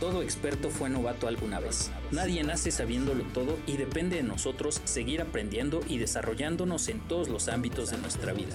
Todo 0.00 0.22
experto 0.22 0.68
fue 0.68 0.90
novato 0.90 1.26
alguna 1.26 1.58
vez. 1.58 1.90
Nadie 2.10 2.44
nace 2.44 2.70
sabiéndolo 2.70 3.24
todo 3.32 3.58
y 3.66 3.78
depende 3.78 4.16
de 4.16 4.22
nosotros 4.22 4.82
seguir 4.84 5.22
aprendiendo 5.22 5.80
y 5.88 5.96
desarrollándonos 5.96 6.88
en 6.88 7.00
todos 7.00 7.28
los 7.28 7.48
ámbitos 7.48 7.90
de 7.90 7.98
nuestra 7.98 8.34
vida. 8.34 8.54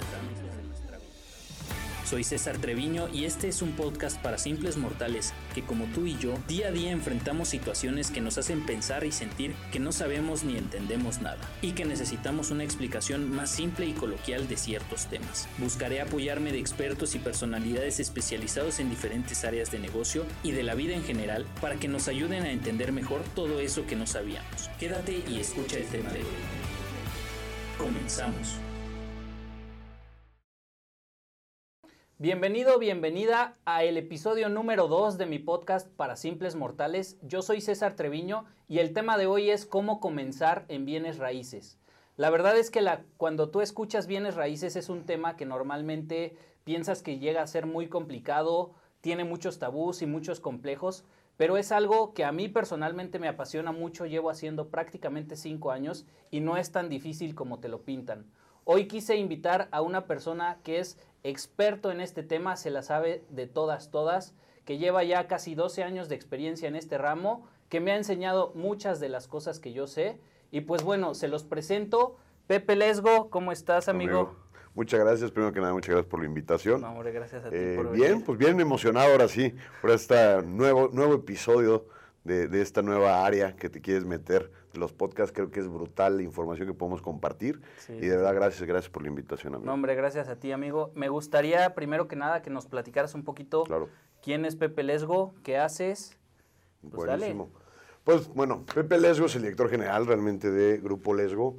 Soy 2.12 2.26
César 2.26 2.58
Treviño 2.58 3.08
y 3.14 3.24
este 3.24 3.48
es 3.48 3.62
un 3.62 3.72
podcast 3.72 4.22
para 4.22 4.38
simples 4.38 4.76
mortales 4.76 5.34
que 5.56 5.62
como 5.62 5.86
tú 5.86 6.06
y 6.06 6.18
yo 6.18 6.34
día 6.46 6.68
a 6.68 6.72
día 6.72 6.92
enfrentamos 6.92 7.48
situaciones 7.48 8.12
que 8.12 8.20
nos 8.20 8.38
hacen 8.38 8.66
pensar 8.66 9.06
y 9.06 9.14
sentir 9.14 9.56
que 9.72 9.80
no 9.80 9.94
sabemos 9.94 10.44
ni 10.44 10.58
entendemos 10.58 11.22
nada 11.22 11.40
y 11.62 11.72
que 11.72 11.86
necesitamos 11.86 12.52
una 12.52 12.66
explicación 12.66 13.34
más 13.34 13.50
simple 13.50 13.86
y 13.86 13.94
coloquial 13.94 14.50
de 14.50 14.58
ciertos 14.58 15.06
temas. 15.06 15.48
Buscaré 15.58 16.02
apoyarme 16.02 16.52
de 16.52 16.60
expertos 16.60 17.16
y 17.16 17.20
personalidades 17.20 18.02
especializados 18.02 18.82
en 18.82 18.90
diferentes 18.90 19.46
áreas 19.46 19.72
de 19.72 19.80
negocio 19.80 20.26
y 20.44 20.52
de 20.52 20.64
la 20.64 20.76
vida 20.76 20.94
en 20.94 21.06
general 21.06 21.46
para 21.62 21.78
que 21.78 21.88
nos 21.88 22.10
ayuden 22.10 22.44
a 22.44 22.52
entender 22.52 22.92
mejor 22.92 23.22
todo 23.36 23.62
eso 23.62 23.88
que 23.88 23.96
no 23.96 24.06
sabíamos. 24.06 24.70
Quédate 24.78 25.24
y 25.30 25.40
escucha 25.40 25.78
el 25.78 25.86
tema 25.86 26.10
de. 26.10 26.24
Comenzamos. 27.78 28.58
Bienvenido, 32.22 32.78
bienvenida 32.78 33.58
a 33.66 33.84
el 33.84 33.98
episodio 33.98 34.48
número 34.48 34.88
2 34.88 35.18
de 35.18 35.26
mi 35.26 35.40
podcast 35.40 35.90
para 35.90 36.16
simples 36.16 36.54
mortales. 36.54 37.18
Yo 37.24 37.42
soy 37.42 37.62
César 37.62 37.96
Treviño 37.96 38.46
y 38.68 38.78
el 38.78 38.94
tema 38.94 39.18
de 39.18 39.26
hoy 39.26 39.50
es 39.50 39.66
cómo 39.66 40.00
comenzar 40.00 40.66
en 40.68 40.86
bienes 40.86 41.18
raíces. 41.18 41.80
La 42.18 42.30
verdad 42.30 42.56
es 42.60 42.70
que 42.70 42.88
cuando 43.18 43.50
tú 43.50 43.62
escuchas 43.62 44.06
bienes 44.06 44.36
raíces 44.36 44.76
es 44.76 44.88
un 44.90 45.08
tema 45.08 45.36
que 45.36 45.48
normalmente 45.48 46.38
piensas 46.64 47.02
que 47.02 47.18
llega 47.18 47.42
a 47.42 47.48
ser 47.48 47.66
muy 47.66 47.88
complicado, 47.88 48.76
tiene 49.02 49.24
muchos 49.24 49.58
tabús 49.58 50.04
y 50.04 50.06
muchos 50.06 50.40
complejos, 50.40 51.04
pero 51.38 51.58
es 51.58 51.72
algo 51.72 52.14
que 52.14 52.24
a 52.24 52.32
mí 52.32 52.50
personalmente 52.50 53.18
me 53.18 53.30
apasiona 53.30 53.72
mucho, 53.72 54.06
llevo 54.06 54.30
haciendo 54.30 54.68
prácticamente 54.68 55.36
cinco 55.36 55.72
años 55.72 56.06
y 56.30 56.40
no 56.40 56.58
es 56.58 56.72
tan 56.72 56.88
difícil 56.88 57.34
como 57.34 57.58
te 57.58 57.68
lo 57.68 57.82
pintan. 57.82 58.28
Hoy 58.64 58.88
quise 58.88 59.16
invitar 59.16 59.70
a 59.72 59.82
una 59.82 60.06
persona 60.06 60.60
que 60.64 60.78
es 60.78 61.00
experto 61.24 61.92
en 61.92 62.02
este 62.02 62.24
tema, 62.24 62.56
se 62.56 62.72
la 62.72 62.82
sabe 62.82 63.24
de 63.30 63.48
todas, 63.48 63.92
todas, 63.92 64.34
que 64.66 64.78
lleva 64.78 65.04
ya 65.04 65.28
casi 65.28 65.56
12 65.56 65.84
años 65.84 66.10
de 66.10 66.16
experiencia 66.16 66.68
en 66.68 66.76
este 66.76 66.98
ramo, 66.98 67.48
que 67.70 67.80
me 67.80 67.92
ha 67.92 67.96
enseñado 67.96 68.52
muchas 68.56 69.00
de 69.00 69.10
las 69.10 69.28
cosas 69.28 69.60
que 69.60 69.74
yo 69.74 69.88
sé. 69.88 70.20
Y 70.52 70.62
pues 70.62 70.84
bueno, 70.84 71.14
se 71.14 71.28
los 71.28 71.44
presento. 71.44 72.18
Pepe 72.48 72.76
Lesgo, 72.76 73.30
¿cómo 73.30 73.52
estás, 73.52 73.88
amigo? 73.88 74.36
Muchas 74.74 75.00
gracias, 75.00 75.32
primero 75.32 75.54
que 75.54 75.60
nada, 75.60 75.74
muchas 75.74 75.90
gracias 75.90 76.10
por 76.10 76.20
la 76.22 76.26
invitación. 76.26 76.82
No, 76.82 76.92
hombre, 76.92 77.12
gracias 77.12 77.44
a 77.44 77.50
ti 77.50 77.56
eh, 77.58 77.74
por 77.76 77.92
Bien, 77.92 78.22
pues 78.22 78.38
bien 78.38 78.60
emocionado 78.60 79.12
ahora 79.12 79.28
sí 79.28 79.54
por 79.82 79.92
este 79.92 80.42
nuevo, 80.44 80.90
nuevo 80.92 81.16
episodio 81.16 81.86
de, 82.24 82.48
de, 82.48 82.62
esta 82.62 82.82
nueva 82.82 83.26
área 83.26 83.56
que 83.56 83.70
te 83.70 83.82
quieres 83.82 84.06
meter. 84.06 84.52
Los 84.74 84.94
podcasts 84.94 85.34
creo 85.34 85.52
que 85.52 85.60
es 85.60 85.68
brutal 85.68 86.18
la 86.18 86.24
información 86.24 86.68
que 86.68 86.74
podemos 86.74 87.02
compartir. 87.02 87.62
Sí, 87.80 87.94
y 87.94 88.06
de 88.06 88.16
verdad, 88.16 88.36
gracias, 88.36 88.64
gracias 88.68 88.90
por 88.90 89.04
la 89.04 89.10
invitación, 89.10 89.56
amigo. 89.56 89.66
No, 89.66 89.74
hombre, 89.74 89.96
gracias 89.96 90.28
a 90.28 90.36
ti, 90.36 90.52
amigo. 90.52 90.92
Me 90.96 91.10
gustaría, 91.10 91.74
primero 91.74 92.08
que 92.08 92.16
nada, 92.16 92.42
que 92.42 92.50
nos 92.50 92.68
platicaras 92.68 93.16
un 93.16 93.24
poquito 93.24 93.64
claro. 93.64 93.90
quién 94.22 94.46
es 94.46 94.56
Pepe 94.56 94.84
Lesgo, 94.84 95.34
qué 95.44 95.58
haces. 95.58 96.18
Pues 96.82 97.06
Buenísimo. 97.08 97.50
Dale. 97.54 97.62
Pues 98.04 98.28
bueno, 98.30 98.66
Pepe 98.74 98.98
Lesgo 98.98 99.28
es 99.28 99.36
el 99.36 99.44
director 99.44 99.70
general 99.70 100.08
realmente 100.08 100.50
de 100.50 100.78
Grupo 100.78 101.14
Lesgo. 101.14 101.58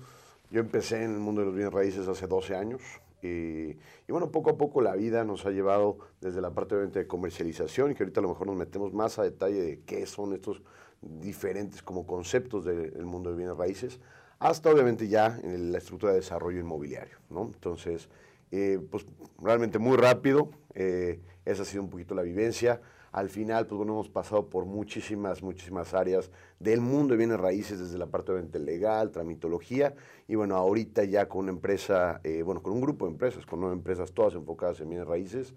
Yo 0.50 0.60
empecé 0.60 1.04
en 1.04 1.14
el 1.14 1.20
mundo 1.20 1.40
de 1.40 1.46
los 1.46 1.54
bienes 1.54 1.72
raíces 1.72 2.08
hace 2.08 2.26
12 2.26 2.56
años. 2.56 2.82
Y, 3.22 3.78
y, 4.08 4.08
bueno, 4.08 4.30
poco 4.30 4.50
a 4.50 4.58
poco 4.58 4.80
la 4.80 4.94
vida 4.94 5.24
nos 5.24 5.46
ha 5.46 5.50
llevado 5.50 5.98
desde 6.20 6.40
la 6.40 6.50
parte 6.50 6.74
obviamente 6.74 6.98
de 6.98 7.06
comercialización 7.06 7.92
y 7.92 7.94
que 7.94 8.02
ahorita 8.02 8.20
a 8.20 8.22
lo 8.22 8.30
mejor 8.30 8.46
nos 8.48 8.56
metemos 8.56 8.92
más 8.92 9.18
a 9.18 9.22
detalle 9.22 9.62
de 9.62 9.80
qué 9.86 10.06
son 10.06 10.32
estos 10.32 10.62
diferentes 11.02 11.82
como 11.82 12.06
conceptos 12.06 12.64
del 12.64 12.92
de, 12.92 13.04
mundo 13.04 13.30
de 13.30 13.36
bienes 13.36 13.56
raíces, 13.56 14.00
hasta 14.38 14.70
obviamente 14.70 15.08
ya 15.08 15.38
en 15.42 15.72
la 15.72 15.78
estructura 15.78 16.12
de 16.12 16.18
desarrollo 16.18 16.60
inmobiliario, 16.60 17.18
¿no? 17.30 17.44
Entonces, 17.44 18.08
eh, 18.50 18.80
pues 18.90 19.06
realmente 19.40 19.78
muy 19.78 19.96
rápido, 19.96 20.50
eh, 20.74 21.20
esa 21.44 21.62
ha 21.62 21.64
sido 21.64 21.82
un 21.82 21.90
poquito 21.90 22.14
la 22.14 22.22
vivencia. 22.22 22.80
Al 23.12 23.28
final, 23.28 23.66
pues 23.66 23.76
bueno, 23.76 23.92
hemos 23.92 24.08
pasado 24.08 24.48
por 24.48 24.64
muchísimas, 24.64 25.42
muchísimas 25.42 25.92
áreas 25.92 26.30
del 26.58 26.80
mundo 26.80 27.12
de 27.12 27.18
bienes 27.18 27.38
raíces, 27.38 27.78
desde 27.78 27.98
la 27.98 28.06
parte 28.06 28.32
obviamente 28.32 28.58
legal, 28.58 29.10
tramitología, 29.10 29.94
y 30.26 30.34
bueno, 30.34 30.56
ahorita 30.56 31.04
ya 31.04 31.28
con 31.28 31.42
una 31.42 31.52
empresa, 31.52 32.20
eh, 32.24 32.42
bueno, 32.42 32.62
con 32.62 32.72
un 32.72 32.80
grupo 32.80 33.04
de 33.04 33.12
empresas, 33.12 33.44
con 33.44 33.60
nueve 33.60 33.76
empresas 33.76 34.12
todas 34.12 34.34
enfocadas 34.34 34.80
en 34.80 34.88
bienes 34.88 35.06
raíces, 35.06 35.54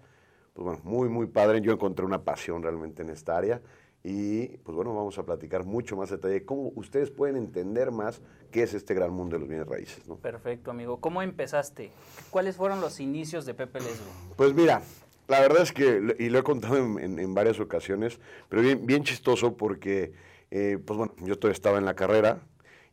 pues 0.52 0.64
bueno, 0.64 0.80
muy, 0.84 1.08
muy 1.08 1.26
padre. 1.26 1.60
Yo 1.62 1.72
encontré 1.72 2.04
una 2.04 2.24
pasión 2.24 2.62
realmente 2.62 3.02
en 3.02 3.10
esta 3.10 3.36
área 3.36 3.60
y 4.02 4.46
pues 4.58 4.76
bueno, 4.76 4.94
vamos 4.94 5.18
a 5.18 5.24
platicar 5.24 5.64
mucho 5.64 5.96
más 5.96 6.10
detalle 6.10 6.44
cómo 6.44 6.72
ustedes 6.76 7.10
pueden 7.10 7.36
entender 7.36 7.90
más 7.90 8.22
qué 8.50 8.62
es 8.62 8.72
este 8.72 8.94
gran 8.94 9.12
mundo 9.12 9.36
de 9.36 9.40
los 9.40 9.48
bienes 9.48 9.66
raíces. 9.66 10.06
¿no? 10.06 10.16
Perfecto, 10.16 10.70
amigo. 10.70 11.00
¿Cómo 11.00 11.22
empezaste? 11.22 11.90
¿Cuáles 12.30 12.56
fueron 12.56 12.80
los 12.80 13.00
inicios 13.00 13.46
de 13.46 13.54
Pepe 13.54 13.80
Lesgo? 13.80 14.06
Pues 14.36 14.54
mira, 14.54 14.80
la 15.28 15.40
verdad 15.40 15.62
es 15.62 15.72
que, 15.72 16.16
y 16.18 16.28
lo 16.28 16.38
he 16.38 16.42
contado 16.42 16.76
en, 16.76 16.98
en, 16.98 17.18
en 17.18 17.34
varias 17.34 17.60
ocasiones, 17.60 18.20
pero 18.48 18.62
bien, 18.62 18.86
bien 18.86 19.02
chistoso 19.04 19.56
porque, 19.56 20.12
eh, 20.50 20.78
pues 20.84 20.96
bueno, 20.96 21.14
yo 21.24 21.38
todavía 21.38 21.54
estaba 21.54 21.78
en 21.78 21.84
la 21.84 21.94
carrera 21.94 22.40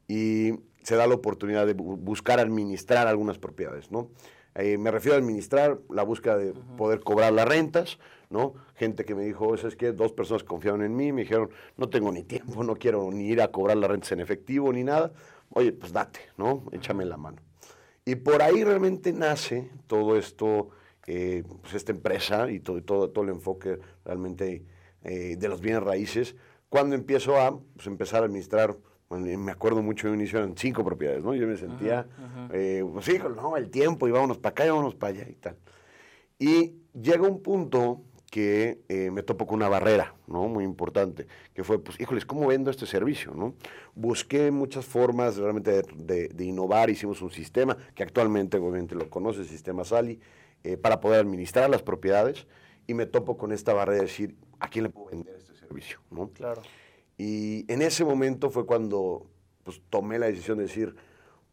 y 0.07 0.53
se 0.83 0.95
da 0.95 1.07
la 1.07 1.15
oportunidad 1.15 1.65
de 1.65 1.73
bu 1.73 1.95
buscar 1.97 2.39
administrar 2.39 3.07
algunas 3.07 3.37
propiedades, 3.37 3.91
¿no? 3.91 4.09
Eh, 4.55 4.77
me 4.77 4.91
refiero 4.91 5.15
a 5.15 5.19
administrar 5.19 5.79
la 5.89 6.03
búsqueda 6.03 6.37
de 6.37 6.51
uh 6.51 6.53
-huh. 6.53 6.75
poder 6.75 6.99
cobrar 6.99 7.33
las 7.33 7.47
rentas, 7.47 7.97
¿no? 8.29 8.53
Gente 8.75 9.03
que 9.03 9.15
me 9.15 9.23
dijo, 9.23 9.55
es 9.55 9.75
que 9.75 9.91
dos 9.93 10.11
personas 10.11 10.43
confiaron 10.43 10.83
en 10.83 10.95
mí, 10.95 11.11
me 11.11 11.21
dijeron, 11.21 11.49
no 11.77 11.89
tengo 11.89 12.11
ni 12.11 12.23
tiempo, 12.23 12.63
no 12.63 12.75
quiero 12.75 13.09
ni 13.11 13.29
ir 13.29 13.41
a 13.41 13.47
cobrar 13.47 13.77
las 13.77 13.89
rentas 13.89 14.11
en 14.11 14.19
efectivo 14.19 14.71
ni 14.71 14.83
nada. 14.83 15.11
Oye, 15.49 15.71
pues 15.71 15.91
date, 15.91 16.19
¿no? 16.37 16.63
Échame 16.71 17.05
la 17.05 17.17
mano. 17.17 17.37
Y 18.05 18.15
por 18.15 18.41
ahí 18.41 18.63
realmente 18.63 19.13
nace 19.13 19.69
todo 19.87 20.17
esto, 20.17 20.69
eh, 21.07 21.43
pues 21.61 21.73
esta 21.73 21.91
empresa 21.91 22.49
y 22.51 22.59
todo, 22.59 22.81
todo, 22.83 23.09
todo 23.09 23.23
el 23.23 23.31
enfoque 23.31 23.79
realmente 24.05 24.65
eh, 25.03 25.35
de 25.37 25.47
los 25.49 25.61
bienes 25.61 25.83
raíces, 25.83 26.35
cuando 26.69 26.95
empiezo 26.95 27.39
a 27.39 27.59
pues, 27.75 27.87
empezar 27.87 28.23
a 28.23 28.25
administrar 28.25 28.77
me 29.19 29.51
acuerdo 29.51 29.81
mucho 29.81 30.07
de 30.07 30.13
un 30.13 30.19
inicio, 30.19 30.39
eran 30.39 30.55
cinco 30.57 30.83
propiedades, 30.83 31.23
¿no? 31.23 31.35
Yo 31.35 31.47
me 31.47 31.57
sentía, 31.57 32.07
uh 32.17 32.21
-huh. 32.21 32.49
eh, 32.53 32.85
pues 32.91 33.05
sí, 33.05 33.19
no, 33.35 33.57
el 33.57 33.69
tiempo, 33.69 34.07
y 34.07 34.11
vámonos 34.11 34.37
para 34.37 34.51
acá 34.51 34.65
y 34.65 34.69
vámonos 34.69 34.95
para 34.95 35.13
allá 35.13 35.29
y 35.29 35.35
tal. 35.35 35.57
Y 36.39 36.75
llega 36.99 37.27
un 37.27 37.41
punto 37.41 38.01
que 38.31 38.81
eh, 38.89 39.11
me 39.11 39.21
topo 39.21 39.45
con 39.45 39.57
una 39.57 39.69
barrera, 39.69 40.15
¿no? 40.25 40.47
Muy 40.47 40.63
importante, 40.63 41.27
que 41.53 41.63
fue, 41.63 41.77
pues, 41.83 41.99
híjoles, 41.99 42.25
¿cómo 42.25 42.47
vendo 42.47 42.71
este 42.71 42.87
servicio, 42.87 43.35
no? 43.35 43.53
Busqué 43.93 44.49
muchas 44.49 44.85
formas 44.85 45.37
realmente 45.37 45.69
de, 45.71 45.83
de, 45.95 46.27
de 46.29 46.45
innovar, 46.45 46.89
hicimos 46.89 47.21
un 47.21 47.29
sistema, 47.29 47.77
que 47.93 48.01
actualmente, 48.01 48.57
obviamente, 48.57 48.95
lo 48.95 49.07
conoce, 49.09 49.41
el 49.41 49.47
sistema 49.47 49.83
SALI, 49.83 50.19
eh, 50.63 50.77
para 50.77 50.99
poder 50.99 51.19
administrar 51.19 51.69
las 51.69 51.83
propiedades, 51.83 52.47
y 52.87 52.93
me 52.93 53.05
topo 53.05 53.37
con 53.37 53.51
esta 53.51 53.73
barrera 53.73 53.99
de 53.99 54.07
decir, 54.07 54.35
¿a 54.59 54.69
quién 54.69 54.83
le 54.83 54.89
puedo 54.89 55.09
vender 55.09 55.35
este 55.35 55.55
servicio, 55.55 55.99
no? 56.11 56.29
Claro. 56.29 56.61
Y 57.17 57.71
en 57.71 57.81
ese 57.81 58.03
momento 58.03 58.49
fue 58.49 58.65
cuando 58.65 59.27
pues, 59.63 59.81
tomé 59.89 60.19
la 60.19 60.25
decisión 60.27 60.57
de 60.57 60.65
decir, 60.65 60.95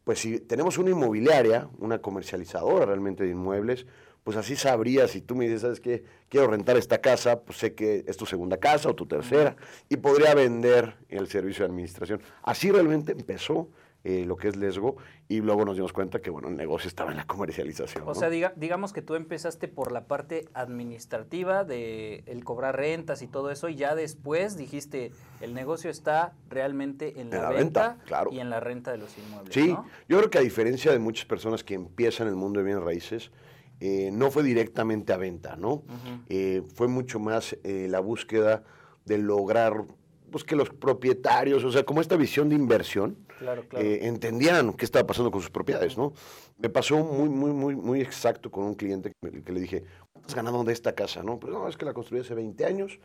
pues 0.03 0.19
si 0.19 0.39
tenemos 0.39 0.77
una 0.77 0.89
inmobiliaria, 0.89 1.69
una 1.77 1.99
comercializadora 1.99 2.85
realmente 2.85 3.23
de 3.23 3.29
inmuebles, 3.31 3.85
pues 4.23 4.37
así 4.37 4.55
sabría, 4.55 5.07
si 5.07 5.21
tú 5.21 5.35
me 5.35 5.45
dices, 5.45 5.61
¿sabes 5.61 5.79
qué? 5.79 6.03
Quiero 6.29 6.47
rentar 6.47 6.77
esta 6.77 6.99
casa, 6.99 7.41
pues 7.41 7.57
sé 7.57 7.73
que 7.73 8.03
es 8.07 8.17
tu 8.17 8.25
segunda 8.25 8.57
casa 8.57 8.89
o 8.89 8.95
tu 8.95 9.07
tercera, 9.07 9.55
y 9.89 9.97
podría 9.97 10.35
vender 10.35 10.95
el 11.09 11.27
servicio 11.27 11.65
de 11.65 11.71
administración. 11.71 12.21
Así 12.43 12.71
realmente 12.71 13.13
empezó 13.13 13.69
eh, 14.03 14.25
lo 14.25 14.35
que 14.35 14.47
es 14.47 14.55
Lesgo, 14.55 14.97
y 15.27 15.41
luego 15.41 15.63
nos 15.63 15.75
dimos 15.75 15.93
cuenta 15.93 16.21
que, 16.21 16.29
bueno, 16.29 16.47
el 16.47 16.57
negocio 16.57 16.87
estaba 16.87 17.11
en 17.11 17.17
la 17.17 17.27
comercialización. 17.27 18.03
O 18.03 18.07
¿no? 18.07 18.15
sea, 18.15 18.29
diga, 18.29 18.53
digamos 18.55 18.93
que 18.93 19.01
tú 19.01 19.15
empezaste 19.15 19.67
por 19.67 19.91
la 19.91 20.05
parte 20.05 20.49
administrativa 20.53 21.63
de 21.63 22.23
el 22.25 22.43
cobrar 22.43 22.77
rentas 22.77 23.21
y 23.21 23.27
todo 23.27 23.51
eso, 23.51 23.69
y 23.69 23.75
ya 23.75 23.93
después 23.95 24.57
dijiste, 24.57 25.11
el 25.39 25.53
negocio 25.53 25.91
está 25.91 26.33
realmente 26.49 27.21
en 27.21 27.29
la, 27.29 27.35
en 27.37 27.41
la 27.43 27.49
venta, 27.49 27.89
venta 27.89 28.05
claro. 28.05 28.31
y 28.31 28.39
en 28.39 28.49
la 28.49 28.59
renta 28.59 28.91
de 28.91 28.97
los 28.97 29.17
inmuebles. 29.17 29.53
Sí, 29.53 29.67
¿no? 29.67 29.85
yo 30.09 30.17
creo 30.17 30.29
que 30.29 30.37
a 30.39 30.41
diferencia 30.41 30.91
de 30.91 30.99
muchas 30.99 31.25
personas 31.25 31.63
que 31.63 31.75
empiezan 31.75 32.27
el 32.27 32.35
mundo 32.35 32.59
de 32.59 32.65
bienes 32.65 32.83
raíces, 32.83 33.31
eh, 33.79 34.11
no 34.11 34.29
fue 34.29 34.43
directamente 34.43 35.11
a 35.11 35.17
venta, 35.17 35.55
¿no? 35.55 35.73
Uh 35.73 35.81
-huh. 35.81 36.25
eh, 36.29 36.61
fue 36.75 36.87
mucho 36.87 37.19
más 37.19 37.57
eh, 37.63 37.87
la 37.89 37.99
búsqueda 37.99 38.63
de 39.05 39.17
lograr 39.17 39.85
pues 40.31 40.43
que 40.43 40.55
los 40.55 40.69
propietarios, 40.69 41.63
o 41.63 41.71
sea, 41.71 41.83
como 41.83 41.99
esta 41.99 42.15
visión 42.15 42.49
de 42.49 42.55
inversión, 42.55 43.17
claro, 43.41 43.67
claro. 43.67 43.85
Eh, 43.85 44.07
entendieran 44.07 44.73
qué 44.73 44.85
estaba 44.85 45.05
pasando 45.05 45.31
con 45.31 45.41
sus 45.41 45.49
propiedades, 45.49 45.97
¿no? 45.97 46.13
Me 46.57 46.69
pasó 46.69 46.97
muy, 46.97 47.29
muy, 47.29 47.51
muy, 47.51 47.75
muy 47.75 48.01
exacto 48.01 48.51
con 48.51 48.63
un 48.63 48.75
cliente 48.75 49.11
que, 49.21 49.43
que 49.43 49.51
le 49.51 49.59
dije, 49.59 49.83
¿cuánto 50.11 50.29
has 50.29 50.35
ganado 50.35 50.63
de 50.63 50.73
esta 50.73 50.93
casa, 50.93 51.23
no? 51.23 51.39
Pues 51.39 51.51
no, 51.53 51.67
es 51.67 51.77
que 51.77 51.85
la 51.85 51.93
construí 51.93 52.21
hace 52.21 52.35
20 52.35 52.65
años 52.65 52.99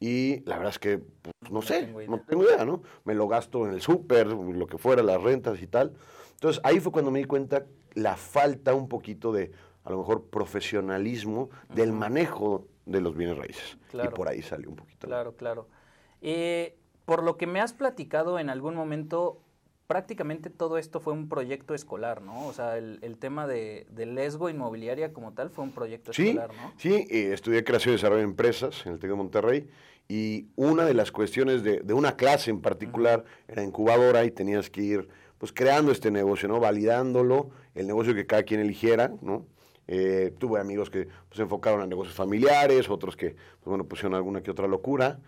y 0.00 0.42
la 0.46 0.56
verdad 0.56 0.72
es 0.72 0.78
que, 0.78 0.98
pues, 0.98 1.34
no 1.52 1.62
sé, 1.62 1.86
no 1.86 1.98
tengo, 1.98 2.16
no 2.16 2.22
tengo 2.26 2.42
idea, 2.44 2.64
¿no? 2.64 2.82
Me 3.04 3.14
lo 3.14 3.28
gasto 3.28 3.66
en 3.66 3.74
el 3.74 3.80
súper, 3.80 4.26
lo 4.26 4.66
que 4.66 4.78
fuera, 4.78 5.02
las 5.02 5.22
rentas 5.22 5.62
y 5.62 5.66
tal. 5.66 5.92
Entonces, 6.32 6.60
ahí 6.64 6.80
fue 6.80 6.90
cuando 6.90 7.10
me 7.10 7.20
di 7.20 7.24
cuenta 7.24 7.66
la 7.94 8.16
falta 8.16 8.74
un 8.74 8.88
poquito 8.88 9.32
de, 9.32 9.52
a 9.84 9.90
lo 9.90 9.98
mejor, 9.98 10.24
profesionalismo 10.24 11.42
uh 11.42 11.48
-huh. 11.48 11.74
del 11.74 11.92
manejo 11.92 12.66
de 12.86 13.00
los 13.00 13.14
bienes 13.14 13.36
raíces. 13.38 13.78
Claro. 13.90 14.10
Y 14.10 14.14
por 14.14 14.28
ahí 14.28 14.42
salió 14.42 14.70
un 14.70 14.76
poquito. 14.76 15.06
Claro, 15.06 15.36
claro. 15.36 15.68
Eh, 16.20 16.76
por 17.04 17.22
lo 17.22 17.36
que 17.36 17.46
me 17.46 17.60
has 17.60 17.72
platicado 17.72 18.38
en 18.38 18.50
algún 18.50 18.74
momento, 18.74 19.40
prácticamente 19.92 20.48
todo 20.48 20.78
esto 20.78 21.00
fue 21.00 21.12
un 21.12 21.28
proyecto 21.28 21.74
escolar, 21.74 22.22
¿no? 22.22 22.46
O 22.46 22.54
sea, 22.54 22.78
el, 22.78 23.16
tema 23.18 23.46
de, 23.46 23.86
Lesgo 23.94 24.48
Inmobiliaria 24.48 25.12
como 25.12 25.34
tal 25.34 25.50
fue 25.50 25.64
un 25.64 25.72
proyecto 25.72 26.12
escolar, 26.12 26.48
¿no? 26.54 26.72
Sí, 26.78 27.06
eh, 27.10 27.32
estudié 27.34 27.62
creación 27.62 27.92
y 27.92 27.96
desarrollo 27.96 28.20
de 28.20 28.24
empresas 28.24 28.86
en 28.86 28.94
el 28.94 28.98
TEC 28.98 29.10
de 29.10 29.16
Monterrey 29.16 29.68
y 30.08 30.46
una 30.56 30.86
de 30.86 30.94
las 30.94 31.12
cuestiones 31.12 31.62
de, 31.62 31.82
una 31.92 32.16
clase 32.16 32.50
en 32.50 32.62
particular 32.62 33.26
era 33.46 33.62
incubadora 33.62 34.24
y 34.24 34.30
tenías 34.30 34.70
que 34.70 34.80
ir 34.80 35.08
pues 35.36 35.52
creando 35.52 35.92
este 35.92 36.10
negocio, 36.10 36.48
¿no? 36.48 36.58
Validándolo, 36.58 37.50
el 37.74 37.86
negocio 37.86 38.14
que 38.14 38.26
cada 38.26 38.44
quien 38.44 38.60
eligiera, 38.60 39.12
¿no? 39.20 39.44
Eh, 39.88 40.32
tuve 40.38 40.58
amigos 40.58 40.88
que 40.88 41.04
pues, 41.04 41.36
se 41.36 41.42
enfocaron 41.42 41.82
a 41.82 41.86
negocios 41.86 42.16
familiares, 42.16 42.88
otros 42.88 43.14
que, 43.14 43.32
pues, 43.32 43.66
bueno, 43.66 43.84
pusieron 43.84 44.14
alguna 44.14 44.42
que 44.42 44.50
otra 44.50 44.66
locura. 44.66 45.18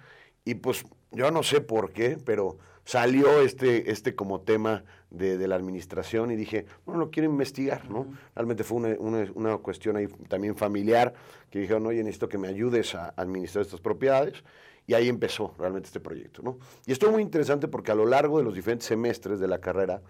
Y 0.47 0.55
pues 0.55 0.85
yo 1.15 1.31
no 1.31 1.43
sé 1.43 1.61
por 1.61 1.93
qué, 1.93 2.19
pero 2.25 2.59
salió 2.85 3.41
este, 3.41 3.91
este 3.91 4.15
como 4.15 4.41
tema 4.43 4.85
de, 5.11 5.47
la 5.49 5.57
administración 5.57 6.31
y 6.31 6.37
dije, 6.37 6.67
bueno, 6.85 7.01
lo 7.01 7.11
quiero 7.11 7.29
investigar, 7.29 7.89
¿no? 7.89 8.07
Realmente 8.35 8.65
fue 8.65 8.79
una, 8.79 9.27
una, 9.35 9.59
cuestión 9.59 9.97
ahí 9.97 10.09
también 10.29 10.57
familiar 10.57 11.15
que 11.51 11.61
dijeron, 11.61 11.87
oye, 11.87 12.03
necesito 12.03 12.29
que 12.29 12.39
me 12.39 12.49
ayudes 12.49 12.95
a 12.95 13.15
administrar 13.17 13.63
estas 13.63 13.81
propiedades. 13.81 14.43
Y 14.87 14.93
ahí 14.93 15.09
empezó 15.09 15.55
realmente 15.59 15.87
este 15.87 16.01
proyecto, 16.01 16.43
¿no? 16.43 16.59
Y 16.85 16.93
esto 16.93 17.07
es 17.07 17.13
muy 17.13 17.23
interesante 17.23 17.69
porque 17.69 17.91
a 17.91 17.95
lo 17.95 18.05
largo 18.05 18.37
de 18.37 18.45
los 18.45 18.55
diferentes 18.55 18.87
semestres 18.87 19.41
de 19.41 19.49
la 19.49 19.59
carrera, 19.59 20.03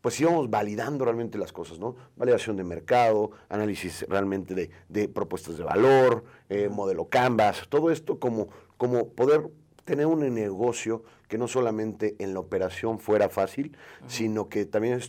pues 0.00 0.20
íbamos 0.20 0.48
validando 0.48 1.04
realmente 1.04 1.36
las 1.36 1.52
cosas, 1.52 1.80
¿no? 1.80 1.96
Validación 2.16 2.56
de 2.56 2.62
mercado, 2.62 3.32
análisis 3.48 4.06
realmente 4.08 4.54
de, 4.54 4.70
de 4.88 5.08
propuestas 5.08 5.58
de 5.58 5.64
valor, 5.64 6.24
eh, 6.48 6.68
modelo 6.68 7.08
Canvas, 7.08 7.66
todo 7.68 7.90
esto 7.90 8.20
como, 8.20 8.48
como 8.76 9.08
poder 9.08 9.50
tener 9.84 10.06
un 10.06 10.20
negocio 10.34 11.02
que 11.28 11.38
no 11.38 11.48
solamente 11.48 12.16
en 12.18 12.34
la 12.34 12.40
operación 12.40 12.98
fuera 12.98 13.28
fácil, 13.28 13.76
sino 14.06 14.48
que 14.48 14.66
también 14.66 15.00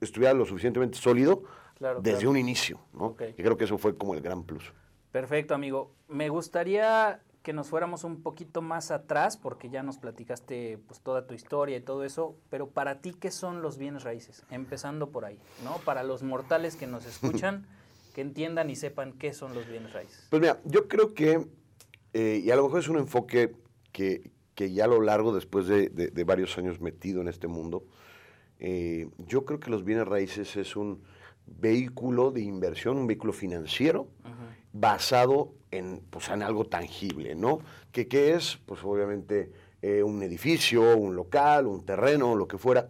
estuviera 0.00 0.34
lo 0.34 0.44
suficientemente 0.44 0.98
sólido 0.98 1.42
desde 2.02 2.26
un 2.26 2.36
inicio, 2.36 2.78
¿no? 2.92 3.16
Y 3.18 3.42
creo 3.42 3.56
que 3.56 3.64
eso 3.64 3.78
fue 3.78 3.96
como 3.96 4.14
el 4.14 4.20
gran 4.20 4.44
plus. 4.44 4.72
Perfecto, 5.12 5.54
amigo. 5.54 5.92
Me 6.08 6.28
gustaría 6.28 7.22
que 7.42 7.52
nos 7.52 7.68
fuéramos 7.68 8.04
un 8.04 8.22
poquito 8.22 8.60
más 8.60 8.90
atrás, 8.90 9.36
porque 9.36 9.70
ya 9.70 9.82
nos 9.82 9.96
platicaste 9.96 10.78
pues 10.86 11.00
toda 11.00 11.26
tu 11.26 11.34
historia 11.34 11.78
y 11.78 11.80
todo 11.80 12.04
eso, 12.04 12.36
pero 12.50 12.68
para 12.68 13.00
ti, 13.00 13.14
¿qué 13.14 13.30
son 13.30 13.62
los 13.62 13.78
bienes 13.78 14.04
raíces? 14.04 14.44
Empezando 14.50 15.10
por 15.10 15.24
ahí, 15.24 15.38
¿no? 15.64 15.78
Para 15.84 16.02
los 16.02 16.22
mortales 16.22 16.76
que 16.76 16.86
nos 16.86 17.06
escuchan, 17.06 17.66
que 18.14 18.20
entiendan 18.20 18.68
y 18.68 18.76
sepan 18.76 19.12
qué 19.14 19.32
son 19.32 19.54
los 19.54 19.66
bienes 19.66 19.92
raíces. 19.92 20.26
Pues 20.28 20.42
mira, 20.42 20.60
yo 20.64 20.86
creo 20.86 21.14
que, 21.14 21.46
eh, 22.12 22.42
y 22.44 22.50
a 22.50 22.56
lo 22.56 22.64
mejor 22.64 22.80
es 22.80 22.88
un 22.88 22.98
enfoque 22.98 23.54
que, 23.92 24.30
ya 24.56 24.84
a 24.84 24.88
lo 24.88 25.00
largo, 25.00 25.34
después 25.34 25.66
de, 25.66 26.24
varios 26.24 26.58
años 26.58 26.80
metido 26.80 27.20
en 27.20 27.28
este 27.28 27.48
mundo, 27.48 27.84
eh, 28.58 29.08
yo 29.18 29.44
creo 29.44 29.58
que 29.58 29.70
los 29.70 29.84
bienes 29.84 30.06
raíces 30.06 30.56
es 30.56 30.76
un 30.76 31.02
vehículo 31.46 32.30
de 32.30 32.42
inversión, 32.42 32.98
un 32.98 33.06
vehículo 33.06 33.32
financiero 33.32 34.08
basado 34.72 35.54
en, 35.70 36.02
pues, 36.10 36.28
en 36.28 36.42
algo 36.42 36.66
tangible, 36.66 37.34
¿no? 37.34 37.60
¿Qué, 37.90 38.06
qué 38.06 38.34
es? 38.34 38.58
Pues 38.66 38.84
obviamente 38.84 39.50
eh, 39.82 40.02
un 40.02 40.22
edificio, 40.22 40.96
un 40.96 41.16
local, 41.16 41.66
un 41.66 41.84
terreno, 41.84 42.36
lo 42.36 42.46
que 42.46 42.58
fuera. 42.58 42.88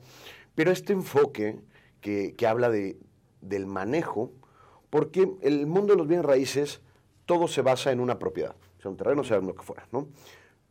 Pero 0.55 0.73
este 0.73 0.93
enfoque 0.93 1.61
que, 2.00 2.35
que 2.35 2.46
habla 2.46 2.69
de, 2.69 2.99
del 3.41 3.67
manejo, 3.67 4.32
porque 4.91 5.31
el 5.43 5.67
mundo 5.67 5.93
de 5.93 5.99
los 5.99 6.08
bienes 6.08 6.26
raíces, 6.26 6.81
todo 7.26 7.46
se 7.49 7.62
basa 7.62 7.93
en 7.93 8.00
una 8.00 8.19
propiedad, 8.19 8.56
sea 8.82 8.91
un 8.91 8.96
terreno, 8.96 9.23
sea 9.23 9.38
lo 9.38 9.55
que 9.55 9.62
fuera, 9.62 9.87
¿no? 9.93 10.08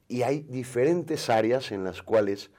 Y 0.10 0.24
hay 0.24 0.42
diferentes 0.42 1.30
áreas 1.30 1.72
en 1.72 1.86
las 1.86 2.02
cuales 2.02 2.50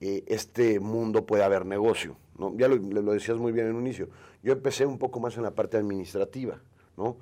eh, 0.00 0.24
este 0.26 0.80
mundo 0.80 1.26
puede 1.26 1.44
haber 1.44 1.66
negocio. 1.66 2.16
¿no? 2.38 2.56
Ya 2.56 2.66
lo, 2.66 3.12
decías 3.12 3.36
muy 3.36 3.52
bien 3.52 3.68
en 3.68 3.76
un 3.76 3.82
inicio. 3.82 4.08
Yo 4.42 4.54
empecé 4.54 4.86
un 4.86 4.98
poco 4.98 5.20
más 5.20 5.36
en 5.36 5.42
la 5.42 5.50
parte 5.52 5.76
administrativa, 5.76 6.60
¿no? 6.96 7.16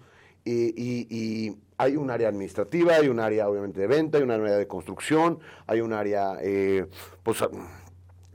Y, 0.45 1.57
hay 1.79 1.97
un 1.97 2.11
área 2.11 2.29
administrativa, 2.29 2.95
hay 2.95 3.09
un 3.09 3.21
área 3.21 3.49
obviamente 3.51 3.81
de 3.81 3.87
venta, 3.87 4.17
hay 4.17 4.25
un 4.25 4.31
área 4.31 4.57
de 4.57 4.67
construcción, 4.67 5.41
hay 5.67 5.83
un 5.83 5.93
área, 5.93 6.39
eh, 6.41 6.87
pues, 7.23 7.45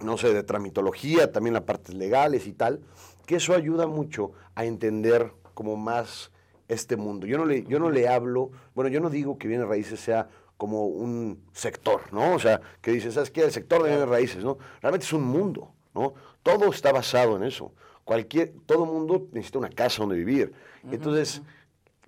no 0.03 0.17
sé, 0.17 0.31
de 0.31 0.43
tramitología, 0.43 1.31
también 1.31 1.55
las 1.55 1.63
partes 1.63 1.95
legales 1.95 2.45
y 2.45 2.53
tal, 2.53 2.81
que 3.25 3.37
eso 3.37 3.55
ayuda 3.55 3.87
mucho 3.87 4.33
a 4.53 4.65
entender 4.65 5.31
como 5.55 5.75
más 5.75 6.31
este 6.67 6.97
mundo. 6.97 7.25
Yo 7.25 7.37
no 7.37 7.45
le, 7.45 7.63
yo 7.63 7.79
no 7.79 7.89
le 7.89 8.07
hablo, 8.07 8.51
bueno, 8.75 8.89
yo 8.89 8.99
no 8.99 9.09
digo 9.09 9.39
que 9.39 9.47
Bienes 9.47 9.67
Raíces 9.67 9.99
sea 9.99 10.29
como 10.61 10.85
un 10.85 11.41
sector, 11.53 12.13
¿no? 12.13 12.35
O 12.35 12.39
sea, 12.39 12.61
que 12.83 12.91
dices, 12.91 13.15
¿sabes 13.15 13.31
qué? 13.31 13.41
El 13.41 13.51
sector 13.51 13.81
de 13.81 13.89
bienes 13.89 14.07
raíces, 14.07 14.43
¿no? 14.43 14.59
Realmente 14.79 15.07
es 15.07 15.13
un 15.13 15.23
mundo, 15.23 15.73
¿no? 15.95 16.13
Todo 16.43 16.69
está 16.69 16.91
basado 16.91 17.35
en 17.35 17.41
eso. 17.41 17.73
Cualquier, 18.03 18.53
todo 18.67 18.85
mundo 18.85 19.27
necesita 19.31 19.57
una 19.57 19.71
casa 19.71 20.03
donde 20.03 20.17
vivir. 20.17 20.53
Entonces, 20.91 21.41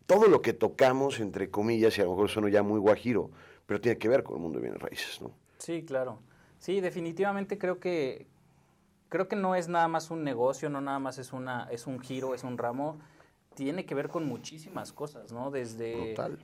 todo 0.05 0.27
lo 0.27 0.43
que 0.43 0.53
tocamos, 0.53 1.19
entre 1.19 1.49
comillas, 1.49 1.97
y 1.97 2.01
a 2.01 2.03
lo 2.03 2.11
mejor 2.11 2.29
suena 2.29 2.47
ya 2.49 2.61
muy 2.61 2.79
guajiro, 2.79 3.31
pero 3.65 3.81
tiene 3.81 3.97
que 3.97 4.07
ver 4.07 4.21
con 4.21 4.35
el 4.35 4.43
mundo 4.43 4.59
de 4.59 4.65
bienes 4.65 4.79
raíces, 4.79 5.19
¿no? 5.19 5.31
Sí, 5.57 5.83
claro. 5.83 6.19
Sí, 6.59 6.79
definitivamente 6.79 7.57
creo 7.57 7.79
que 7.79 8.27
creo 9.09 9.27
que 9.27 9.35
no 9.35 9.55
es 9.55 9.67
nada 9.67 9.87
más 9.87 10.11
un 10.11 10.23
negocio, 10.23 10.69
no 10.69 10.79
nada 10.79 10.99
más 10.99 11.17
es 11.17 11.33
una 11.33 11.67
es 11.71 11.87
un 11.87 11.99
giro, 11.99 12.35
es 12.35 12.43
un 12.43 12.59
ramo, 12.59 12.99
tiene 13.55 13.87
que 13.87 13.95
ver 13.95 14.09
con 14.09 14.27
muchísimas 14.27 14.93
cosas, 14.93 15.31
¿no? 15.31 15.49
Desde 15.49 16.11
Total 16.11 16.37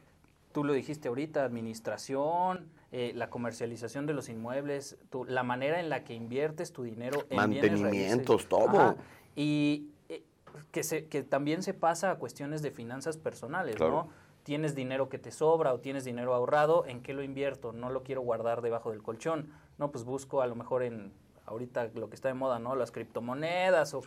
tú 0.51 0.63
lo 0.63 0.73
dijiste 0.73 1.07
ahorita, 1.07 1.43
administración, 1.43 2.69
eh, 2.91 3.11
la 3.15 3.29
comercialización 3.29 4.05
de 4.05 4.13
los 4.13 4.29
inmuebles, 4.29 4.97
la 5.27 5.43
manera 5.43 5.79
en 5.79 5.89
la 5.89 6.03
que 6.03 6.13
inviertes 6.13 6.73
tu 6.73 6.83
dinero 6.83 7.25
en 7.29 7.37
mantenimientos, 7.37 8.47
todo. 8.47 8.95
Y 9.35 9.89
eh, 10.09 10.23
que, 10.71 10.83
se, 10.83 11.07
que 11.07 11.23
también 11.23 11.61
se 11.61 11.73
pasa 11.73 12.11
a 12.11 12.15
cuestiones 12.15 12.61
de 12.61 12.71
finanzas 12.71 13.17
personales, 13.17 13.79
¿no? 13.79 14.09
Tienes 14.43 14.73
dinero 14.73 15.09
que 15.09 15.19
te 15.19 15.31
sobra 15.31 15.73
o 15.73 15.79
tienes 15.79 16.05
dinero 16.05 16.33
ahorrado, 16.33 16.85
¿en 16.87 17.01
qué 17.03 17.13
lo 17.13 17.21
invierto? 17.21 17.71
No 17.71 17.91
lo 17.91 18.01
quiero 18.01 18.21
guardar 18.21 18.61
debajo 18.61 18.89
del 18.89 19.03
colchón. 19.03 19.51
No, 19.77 19.91
pues 19.91 20.03
busco 20.05 20.41
a 20.41 20.47
lo 20.47 20.55
mejor 20.55 20.81
en 20.81 21.11
ahorita 21.49 21.89
lo 21.95 22.09
que 22.09 22.15
está 22.15 22.27
de 22.27 22.35
moda, 22.35 22.59
¿no? 22.59 22.75
Las 22.75 22.91
criptomonedas 22.91 23.93
o 23.93 24.01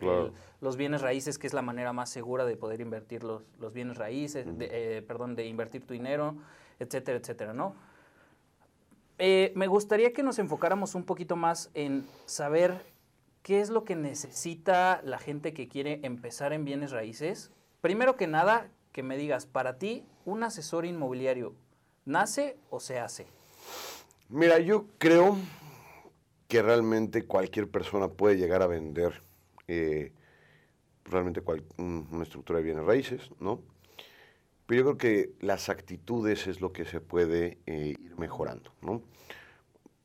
los 0.61 0.77
bienes 0.77 1.03
raíces, 1.03 1.39
que 1.39 1.47
es 1.47 1.53
la 1.53 1.63
manera 1.63 1.93
más 1.93 2.09
segura 2.09 2.45
de 2.45 2.57
poder 2.57 2.81
invertir 2.81 3.25
los, 3.25 3.43
los 3.59 3.73
bienes 3.73 3.99
raíces, 3.99 4.47
de, 4.59 4.69
eh, 4.71 5.03
perdón, 5.03 5.35
de 5.35 5.47
invertir 5.47 5.85
tu 5.85 5.93
dinero, 5.93 6.37
etcétera, 6.79 7.19
etcétera, 7.19 7.53
¿no? 7.53 7.75
Eh, 9.19 9.53
me 9.55 9.67
gustaría 9.67 10.13
que 10.13 10.23
nos 10.23 10.39
enfocáramos 10.39 10.95
un 10.95 11.05
poquito 11.05 11.37
más 11.37 11.71
en 11.75 12.07
saber 12.27 12.85
qué 13.43 13.61
es 13.61 13.71
lo 13.71 13.85
que 13.85 13.97
necesita 13.97 15.01
la 15.05 15.19
gente 15.19 15.53
que 15.53 15.69
quiere 15.69 16.01
empezar 16.03 16.53
en 16.53 16.65
bienes 16.65 16.93
raíces. 16.93 17.51
Primero 17.81 18.17
que 18.17 18.27
nada, 18.27 18.69
que 18.93 19.03
me 19.03 19.17
digas, 19.17 19.47
para 19.47 19.79
ti, 19.79 20.05
un 20.25 20.45
asesor 20.45 20.87
inmobiliario, 20.87 21.55
¿nace 22.05 22.57
o 22.71 22.79
se 22.81 23.01
hace? 23.01 23.27
Mira, 24.29 24.59
yo 24.61 24.87
creo 24.99 25.37
que 26.53 26.61
realmente 26.61 27.25
cualquier 27.25 27.67
persona 27.67 28.09
puede 28.09 28.37
llegar 28.37 28.61
a 28.61 28.67
vender 28.67 29.23
eh, 29.69 30.13
realmente 31.03 31.43
una 31.79 32.23
estructura 32.23 32.59
de 32.59 32.65
bienes 32.67 32.85
raíces, 32.85 33.31
¿no? 33.41 33.63
Pero 34.67 34.79
yo 34.79 34.85
creo 34.85 34.99
que 34.99 35.33
las 35.41 35.71
actitudes 35.71 36.47
es 36.49 36.61
lo 36.61 36.71
que 36.75 36.85
se 36.85 37.01
puede 37.01 37.57
eh, 37.65 37.95
ir 37.99 38.19
mejorando, 38.19 38.71
¿no? 38.83 39.01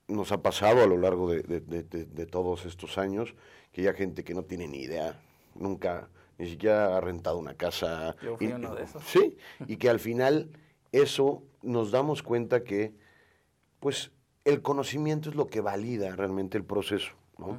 Nos 0.08 0.32
ha 0.32 0.42
pasado 0.42 0.82
a 0.82 0.88
lo 0.88 0.96
largo 0.96 1.30
de, 1.30 2.26
todos 2.32 2.66
estos 2.66 2.98
años 2.98 3.36
que 3.74 3.82
ya 3.82 3.92
gente 3.92 4.24
que 4.24 4.34
no 4.34 4.44
tiene 4.44 4.70
ni 4.70 4.84
idea, 4.84 5.20
nunca, 5.54 6.08
ni 6.38 6.48
siquiera 6.48 6.96
ha 6.96 7.02
rentado 7.02 7.40
una 7.40 7.56
casa. 7.56 8.16
Yo 8.24 8.38
fui 8.38 8.48
uno 8.48 8.74
de 8.74 8.84
esos. 8.84 9.04
Sí, 9.04 9.36
y 9.68 9.76
que 9.76 9.90
al 9.90 10.00
final 10.00 10.50
eso 10.94 11.44
nos 11.62 11.92
damos 11.92 12.24
cuenta 12.24 12.64
que, 12.64 12.94
pues, 13.82 14.12
el 14.48 14.62
conocimiento 14.62 15.30
es 15.30 15.36
lo 15.36 15.48
que 15.48 15.60
valida 15.60 16.16
realmente 16.16 16.58
el 16.58 16.64
proceso. 16.64 17.12
¿no? 17.38 17.58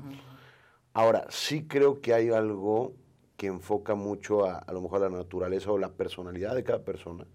Ahora, 0.95 1.27
sí 1.29 1.67
creo 1.69 2.01
que 2.01 2.15
hay 2.15 2.31
algo 2.31 2.95
que 3.37 3.47
enfoca 3.47 3.95
mucho 3.95 4.47
a, 4.47 4.57
a 4.57 4.73
lo 4.73 4.81
mejor 4.81 5.03
a 5.03 5.11
la 5.11 5.19
naturaleza 5.19 5.71
o 5.71 5.77
la 5.77 5.91
personalidad 5.91 6.55
de 6.55 6.65
cada 6.65 6.83
persona, 6.83 7.27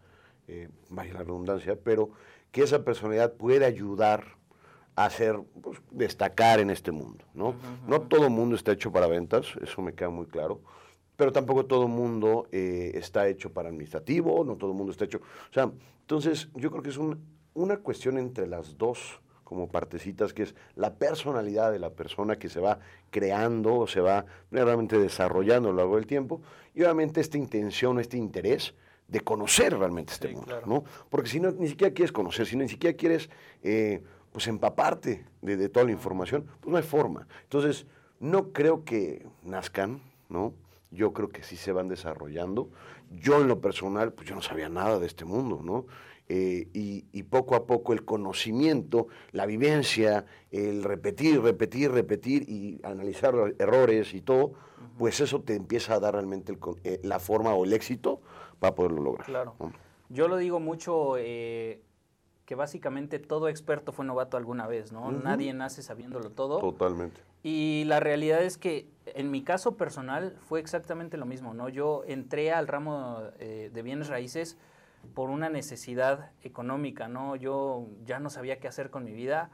eh, 0.47 0.69
vaya 0.89 1.13
la 1.13 1.19
redundancia, 1.19 1.77
pero 1.81 2.09
que 2.51 2.63
esa 2.63 2.83
personalidad 2.83 3.33
puede 3.33 3.65
ayudar 3.65 4.25
a 4.95 5.05
hacer, 5.05 5.39
pues, 5.61 5.79
destacar 5.91 6.59
en 6.59 6.71
este 6.71 6.91
mundo. 6.91 7.23
¿no? 7.35 7.55
no 7.87 8.01
todo 8.01 8.25
el 8.25 8.31
mundo 8.31 8.55
está 8.55 8.71
hecho 8.71 8.91
para 8.91 9.05
ventas, 9.05 9.53
eso 9.61 9.83
me 9.83 9.93
queda 9.93 10.09
muy 10.09 10.25
claro, 10.25 10.61
pero 11.15 11.31
tampoco 11.31 11.67
todo 11.67 11.83
el 11.83 11.91
mundo 11.91 12.47
eh, 12.51 12.91
está 12.95 13.27
hecho 13.27 13.53
para 13.53 13.69
administrativo, 13.69 14.43
no 14.43 14.55
todo 14.55 14.71
el 14.71 14.77
mundo 14.77 14.91
está 14.91 15.05
hecho... 15.05 15.19
O 15.19 15.53
sea, 15.53 15.71
entonces 16.01 16.49
yo 16.55 16.71
creo 16.71 16.81
que 16.81 16.89
es 16.89 16.99
una 17.53 17.77
cuestión 17.77 18.17
entre 18.17 18.47
las 18.47 18.79
dos 18.79 19.21
como 19.53 19.67
partecitas, 19.67 20.33
que 20.33 20.43
es 20.43 20.55
la 20.75 20.95
personalidad 20.95 21.71
de 21.71 21.79
la 21.79 21.91
persona 21.91 22.37
que 22.37 22.49
se 22.49 22.59
va 22.59 22.79
creando 23.11 23.75
o 23.75 23.87
se 23.87 24.01
va 24.01 24.25
realmente 24.51 24.97
desarrollando 24.97 25.69
a 25.69 25.71
lo 25.71 25.77
largo 25.77 25.95
del 25.95 26.07
tiempo, 26.07 26.41
y 26.73 26.81
obviamente 26.81 27.21
esta 27.21 27.37
intención, 27.37 27.99
este 27.99 28.17
interés 28.17 28.73
de 29.07 29.21
conocer 29.21 29.77
realmente 29.77 30.13
este 30.13 30.29
mundo, 30.29 30.61
¿no? 30.65 30.83
Porque 31.09 31.29
si 31.29 31.39
no, 31.39 31.51
ni 31.51 31.67
siquiera 31.67 31.93
quieres 31.93 32.11
conocer, 32.11 32.47
si 32.47 32.55
no, 32.55 32.63
ni 32.63 32.69
siquiera 32.69 32.97
quieres, 32.97 33.29
eh, 33.61 34.01
pues 34.31 34.47
empaparte 34.47 35.25
de, 35.41 35.57
de 35.57 35.69
toda 35.69 35.85
la 35.85 35.91
información, 35.91 36.45
pues 36.59 36.71
no 36.71 36.77
hay 36.77 36.83
forma. 36.83 37.27
Entonces, 37.43 37.85
no 38.19 38.51
creo 38.51 38.83
que 38.83 39.27
nazcan, 39.43 40.01
¿no? 40.29 40.53
Yo 40.89 41.13
creo 41.13 41.29
que 41.29 41.43
sí 41.43 41.57
se 41.57 41.71
van 41.71 41.89
desarrollando. 41.89 42.69
Yo 43.11 43.41
en 43.41 43.47
lo 43.47 43.59
personal, 43.59 44.13
pues 44.13 44.27
yo 44.29 44.35
no 44.35 44.41
sabía 44.41 44.69
nada 44.69 44.97
de 44.97 45.05
este 45.05 45.25
mundo, 45.25 45.61
¿no? 45.63 45.85
Eh, 46.29 46.69
y, 46.73 47.23
poco 47.23 47.55
a 47.55 47.65
poco 47.65 47.93
el 47.93 48.05
conocimiento, 48.05 49.07
la 49.31 49.45
vivencia, 49.45 50.25
el 50.51 50.83
repetir, 50.83 51.41
repetir, 51.41 51.91
repetir 51.91 52.47
y 52.47 52.79
analizar 52.83 53.33
los 53.33 53.51
errores 53.59 54.13
y 54.13 54.21
todo, 54.21 54.53
pues 54.97 55.19
eso 55.19 55.41
te 55.41 55.55
empieza 55.55 55.95
a 55.95 55.99
dar 55.99 56.13
realmente 56.13 56.57
eh, 56.83 56.99
la 57.03 57.19
forma 57.19 57.53
o 57.53 57.65
el 57.65 57.73
éxito 57.73 58.21
para 58.59 58.75
poderlo 58.75 59.01
lograr. 59.01 59.25
Claro. 59.25 59.55
Yo 60.09 60.27
lo 60.27 60.37
digo 60.37 60.59
mucho, 60.59 61.17
eh, 61.17 61.81
que 62.45 62.55
básicamente 62.55 63.19
todo 63.19 63.49
experto 63.49 63.91
fue 63.91 64.05
novato 64.05 64.37
alguna 64.37 64.67
vez, 64.67 64.91
¿no? 64.91 65.11
Nadie 65.11 65.53
nace 65.53 65.81
sabiéndolo 65.81 66.29
todo. 66.29 66.59
Totalmente. 66.59 67.19
Y 67.41 67.83
la 67.87 67.99
realidad 67.99 68.43
es 68.43 68.57
que 68.57 68.87
en 69.07 69.31
mi 69.31 69.43
caso 69.43 69.75
personal 69.75 70.37
fue 70.39 70.59
exactamente 70.59 71.17
lo 71.17 71.25
mismo, 71.25 71.53
¿no? 71.53 71.67
Yo 71.67 72.03
entré 72.05 72.51
al 72.51 72.67
ramo 72.67 73.21
de 73.39 73.81
bienes 73.81 74.07
raíces 74.07 74.57
por 75.13 75.29
una 75.29 75.49
necesidad 75.49 76.31
económica, 76.41 77.07
¿no? 77.07 77.35
Yo 77.35 77.87
ya 78.03 78.19
no 78.19 78.29
sabía 78.29 78.59
qué 78.59 78.67
hacer 78.67 78.89
con 78.89 79.03
mi 79.03 79.13
vida. 79.13 79.51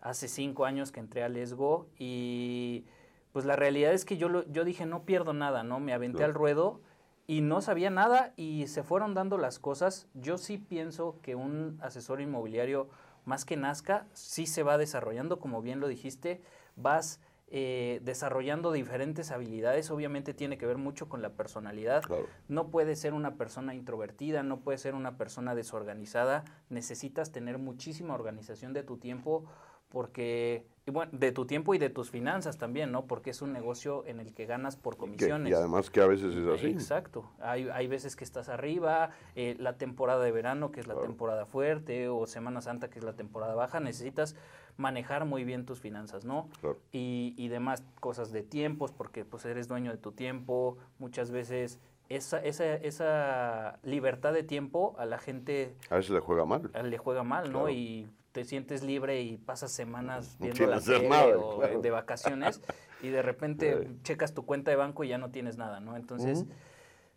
Hace 0.00 0.28
cinco 0.28 0.64
años 0.64 0.92
que 0.92 1.00
entré 1.00 1.22
a 1.22 1.28
Lesgo 1.28 1.86
y 1.98 2.84
pues 3.32 3.44
la 3.44 3.56
realidad 3.56 3.92
es 3.92 4.04
que 4.04 4.16
yo, 4.16 4.44
yo 4.50 4.64
dije, 4.64 4.84
no 4.84 5.04
pierdo 5.04 5.32
nada, 5.32 5.62
¿no? 5.62 5.80
Me 5.80 5.92
aventé 5.92 6.24
al 6.24 6.34
ruedo 6.34 6.80
y 7.26 7.40
no 7.40 7.60
sabía 7.60 7.90
nada 7.90 8.34
y 8.36 8.66
se 8.66 8.82
fueron 8.82 9.14
dando 9.14 9.38
las 9.38 9.58
cosas. 9.58 10.08
Yo 10.14 10.38
sí 10.38 10.58
pienso 10.58 11.18
que 11.22 11.34
un 11.34 11.78
asesor 11.80 12.20
inmobiliario, 12.20 12.88
más 13.24 13.44
que 13.44 13.56
nazca, 13.56 14.06
sí 14.12 14.46
se 14.46 14.62
va 14.62 14.76
desarrollando, 14.76 15.38
como 15.38 15.62
bien 15.62 15.80
lo 15.80 15.88
dijiste, 15.88 16.42
vas 16.76 17.20
eh, 17.54 18.00
desarrollando 18.02 18.72
diferentes 18.72 19.30
habilidades, 19.30 19.90
obviamente 19.90 20.32
tiene 20.32 20.56
que 20.56 20.64
ver 20.64 20.78
mucho 20.78 21.10
con 21.10 21.20
la 21.20 21.34
personalidad. 21.34 22.02
No 22.48 22.70
puede 22.70 22.96
ser 22.96 23.12
una 23.12 23.36
persona 23.36 23.74
introvertida, 23.74 24.42
no 24.42 24.60
puede 24.60 24.78
ser 24.78 24.94
una 24.94 25.18
persona 25.18 25.54
desorganizada, 25.54 26.44
necesitas 26.70 27.30
tener 27.30 27.58
muchísima 27.58 28.14
organización 28.14 28.72
de 28.72 28.84
tu 28.84 28.96
tiempo 28.96 29.44
porque 29.92 30.64
bueno, 30.86 31.12
de 31.14 31.30
tu 31.30 31.46
tiempo 31.46 31.74
y 31.74 31.78
de 31.78 31.90
tus 31.90 32.10
finanzas 32.10 32.58
también, 32.58 32.90
¿no? 32.90 33.04
Porque 33.06 33.30
es 33.30 33.42
un 33.42 33.52
negocio 33.52 34.04
en 34.06 34.18
el 34.18 34.34
que 34.34 34.46
ganas 34.46 34.74
por 34.74 34.96
comisiones. 34.96 35.52
y 35.52 35.54
además 35.54 35.90
que 35.90 36.00
a 36.00 36.06
veces 36.06 36.34
es 36.34 36.48
así. 36.48 36.68
Exacto. 36.68 37.30
Hay, 37.40 37.68
hay 37.68 37.86
veces 37.86 38.16
que 38.16 38.24
estás 38.24 38.48
arriba, 38.48 39.10
eh, 39.36 39.54
la 39.60 39.76
temporada 39.76 40.24
de 40.24 40.32
verano, 40.32 40.72
que 40.72 40.80
es 40.80 40.88
la 40.88 40.98
temporada 40.98 41.46
fuerte, 41.46 42.08
o 42.08 42.26
Semana 42.26 42.62
Santa, 42.62 42.90
que 42.90 42.98
es 42.98 43.04
la 43.04 43.12
temporada 43.12 43.54
baja, 43.54 43.78
necesitas 43.78 44.34
manejar 44.76 45.24
muy 45.26 45.44
bien 45.44 45.66
tus 45.66 45.78
finanzas, 45.78 46.24
¿no? 46.24 46.48
Y, 46.90 47.34
y 47.36 47.48
demás 47.48 47.84
cosas 48.00 48.32
de 48.32 48.42
tiempos, 48.42 48.90
porque 48.90 49.24
pues 49.24 49.44
eres 49.44 49.68
dueño 49.68 49.92
de 49.92 49.98
tu 49.98 50.12
tiempo, 50.12 50.78
muchas 50.98 51.30
veces 51.30 51.78
esa, 52.08 52.42
esa, 52.42 52.74
esa 52.74 53.78
libertad 53.84 54.32
de 54.32 54.42
tiempo 54.42 54.94
a 54.98 55.06
la 55.06 55.18
gente... 55.18 55.76
A 55.90 55.96
veces 55.96 56.10
le 56.10 56.20
juega 56.20 56.44
mal. 56.44 56.70
Le 56.82 56.98
juega 56.98 57.22
mal, 57.22 57.52
¿no? 57.52 57.68
Y 57.68 58.08
te 58.32 58.44
sientes 58.44 58.82
libre 58.82 59.22
y 59.22 59.36
pasas 59.36 59.72
semanas 59.72 60.36
viendo 60.40 60.66
la 60.66 60.80
serie 60.80 61.08
o 61.36 61.60
de 61.80 61.90
vacaciones 61.90 62.60
y 63.02 63.08
de 63.08 63.22
repente 63.22 63.88
checas 64.02 64.32
tu 64.32 64.44
cuenta 64.44 64.70
de 64.70 64.76
banco 64.76 65.04
y 65.04 65.08
ya 65.08 65.18
no 65.18 65.30
tienes 65.30 65.58
nada, 65.58 65.80
¿no? 65.80 65.96
Entonces, 65.96 66.46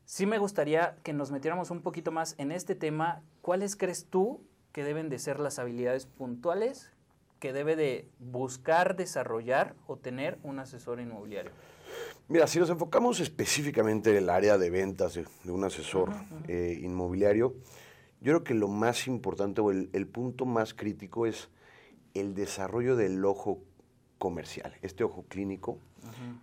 sí 0.04 0.26
me 0.26 0.38
gustaría 0.38 0.98
que 1.04 1.14
nos 1.14 1.32
metiéramos 1.32 1.72
un 1.72 1.82
poquito 1.82 2.12
más 2.12 2.36
en 2.38 2.52
este 2.52 2.76
tema. 2.76 3.22
¿Cuáles 3.42 3.76
crees 3.76 4.08
tú 4.10 4.44
que 4.72 4.84
deben 4.84 5.10
de 5.10 5.20
ser 5.20 5.40
las 5.40 5.58
habilidades 5.58 6.06
puntuales 6.06 6.92
que 7.40 7.54
debe 7.54 7.76
de 7.76 8.10
buscar 8.20 8.96
desarrollar 8.96 9.76
o 9.88 9.98
tener 9.98 10.38
un 10.44 10.60
asesor 10.60 11.00
inmobiliario? 11.00 11.52
Mira, 12.28 12.48
si 12.48 12.60
nos 12.60 12.70
enfocamos 12.70 13.20
específicamente 13.20 14.10
en 14.10 14.18
el 14.18 14.30
área 14.30 14.58
de 14.58 14.70
ventas 14.70 15.14
de, 15.14 15.52
un 15.52 15.64
asesor 15.64 16.12
eh, 16.48 16.80
inmobiliario, 16.82 17.54
yo 18.22 18.34
creo 18.34 18.44
que 18.44 18.54
lo 18.54 18.68
más 18.68 19.08
importante 19.08 19.62
o 19.62 19.72
el, 19.72 20.08
punto 20.08 20.46
más 20.46 20.74
crítico 20.74 21.26
es 21.26 21.50
el 22.14 22.34
desarrollo 22.34 22.96
del 22.96 23.24
ojo 23.26 23.62
comercial, 24.18 24.74
este 24.82 25.04
ojo 25.04 25.26
clínico. 25.28 25.78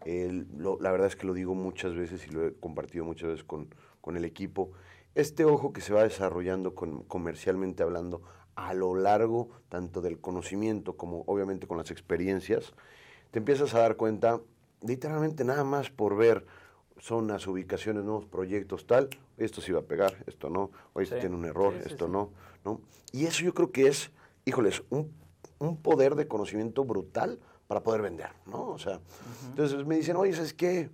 la 0.05 0.93
verdad 0.93 1.07
es 1.07 1.17
que 1.17 1.27
lo 1.27 1.35
digo 1.35 1.55
muchas 1.55 1.95
veces 1.95 2.27
y 2.27 2.31
lo 2.31 2.47
he 2.47 2.55
compartido 2.55 3.05
muchas 3.05 3.31
veces 3.31 3.45
con, 3.45 3.69
con 4.01 4.17
el 4.17 4.25
equipo. 4.25 4.73
Este 5.15 5.45
ojo 5.45 5.73
que 5.73 5.81
se 5.81 5.93
va 5.93 6.03
desarrollando 6.03 6.75
con, 6.75 7.03
comercialmente 7.05 7.83
hablando 7.83 8.23
a 8.55 8.75
lo 8.75 8.95
largo 8.95 9.49
tanto 9.69 10.01
del 10.01 10.21
conocimiento 10.21 10.97
como 10.97 11.25
obviamente 11.27 11.67
con 11.67 11.79
las 11.79 11.91
experiencias, 11.91 12.73
te 13.31 13.39
empiezas 13.39 13.75
a 13.75 13.81
dar 13.81 13.97
cuenta 13.97 14.41
literalmente 14.83 15.45
nada 15.45 15.65
más 15.65 15.91
por 15.91 16.17
ver 16.17 16.47
zonas, 16.99 17.47
ubicaciones, 17.47 18.05
nuevos 18.05 18.27
proyectos, 18.27 18.87
tal, 18.87 19.09
esto 19.45 19.61
sí 19.61 19.73
va 19.73 19.81
a 19.81 19.85
pegar, 19.85 20.25
esto 20.27 20.51
no, 20.51 20.71
hoy 20.93 21.07
se 21.07 21.19
tiene 21.19 21.35
un 21.35 21.45
error, 21.45 21.75
esto 21.85 22.09
no, 22.09 22.31
¿no? 22.65 22.81
Y 23.13 23.27
eso 23.27 23.45
yo 23.45 23.55
creo 23.55 23.71
que 23.71 23.89
es, 23.89 24.11
híjoles, 24.45 24.83
un, 24.91 25.13
un, 25.59 25.77
poder 25.77 26.15
de 26.15 26.29
conocimiento 26.29 26.85
brutal 26.85 27.39
para 27.67 27.83
poder 27.83 28.03
vender, 28.03 28.31
¿no? 28.47 28.69
O 28.69 28.79
sea, 28.79 29.01
entonces 29.49 29.85
me 29.87 29.97
dicen, 29.97 30.17
oye, 30.17 30.33
¿sabes 30.33 30.55
qué? 30.55 30.91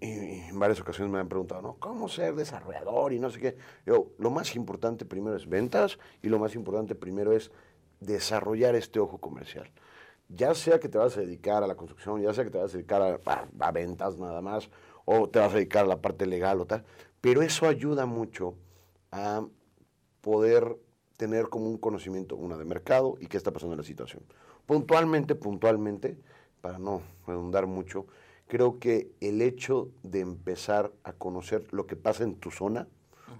Y, 0.00 0.48
en 0.48 0.58
varias 0.58 0.80
ocasiones 0.80 1.12
me 1.12 1.18
han 1.18 1.28
preguntado, 1.28 1.62
¿no? 1.62 1.76
¿Cómo 1.78 2.08
ser 2.08 2.34
desarrollador 2.34 3.12
y 3.12 3.18
no 3.18 3.30
sé 3.30 3.40
qué? 3.40 3.56
Yo, 3.84 4.12
lo 4.18 4.30
más 4.30 4.54
importante 4.56 5.04
primero 5.04 5.36
es 5.36 5.48
ventas 5.48 5.98
y 6.22 6.28
lo 6.28 6.38
más 6.38 6.54
importante 6.54 6.94
primero 6.94 7.32
es 7.32 7.50
desarrollar 8.00 8.74
este 8.74 8.98
ojo 8.98 9.18
comercial. 9.18 9.70
Ya 10.28 10.54
sea 10.54 10.80
que 10.80 10.88
te 10.88 10.98
vas 10.98 11.16
a 11.16 11.20
dedicar 11.20 11.62
a 11.62 11.66
la 11.66 11.76
construcción, 11.76 12.20
ya 12.20 12.34
sea 12.34 12.44
que 12.44 12.50
te 12.50 12.58
vas 12.58 12.70
a 12.74 12.76
dedicar 12.76 13.00
a, 13.00 13.48
a 13.60 13.70
ventas 13.70 14.18
nada 14.18 14.40
más, 14.40 14.70
o 15.04 15.28
te 15.28 15.38
vas 15.38 15.52
a 15.52 15.54
dedicar 15.54 15.84
a 15.84 15.88
la 15.88 16.02
parte 16.02 16.26
legal 16.26 16.60
o 16.60 16.66
tal, 16.66 16.84
pero 17.20 17.42
eso 17.42 17.66
ayuda 17.66 18.06
mucho 18.06 18.54
a 19.10 19.46
poder 20.20 20.76
tener 21.16 21.48
como 21.48 21.66
un 21.66 21.78
conocimiento, 21.78 22.36
una 22.36 22.56
de 22.56 22.64
mercado 22.64 23.16
y 23.20 23.26
qué 23.26 23.36
está 23.36 23.52
pasando 23.52 23.74
en 23.74 23.78
la 23.78 23.86
situación. 23.86 24.22
Puntualmente, 24.66 25.34
puntualmente, 25.34 26.18
para 26.60 26.78
no 26.78 27.02
redundar 27.26 27.66
mucho, 27.66 28.06
creo 28.48 28.78
que 28.78 29.12
el 29.20 29.42
hecho 29.42 29.90
de 30.02 30.20
empezar 30.20 30.92
a 31.04 31.12
conocer 31.12 31.66
lo 31.72 31.86
que 31.86 31.96
pasa 31.96 32.24
en 32.24 32.36
tu 32.36 32.50
zona, 32.50 32.88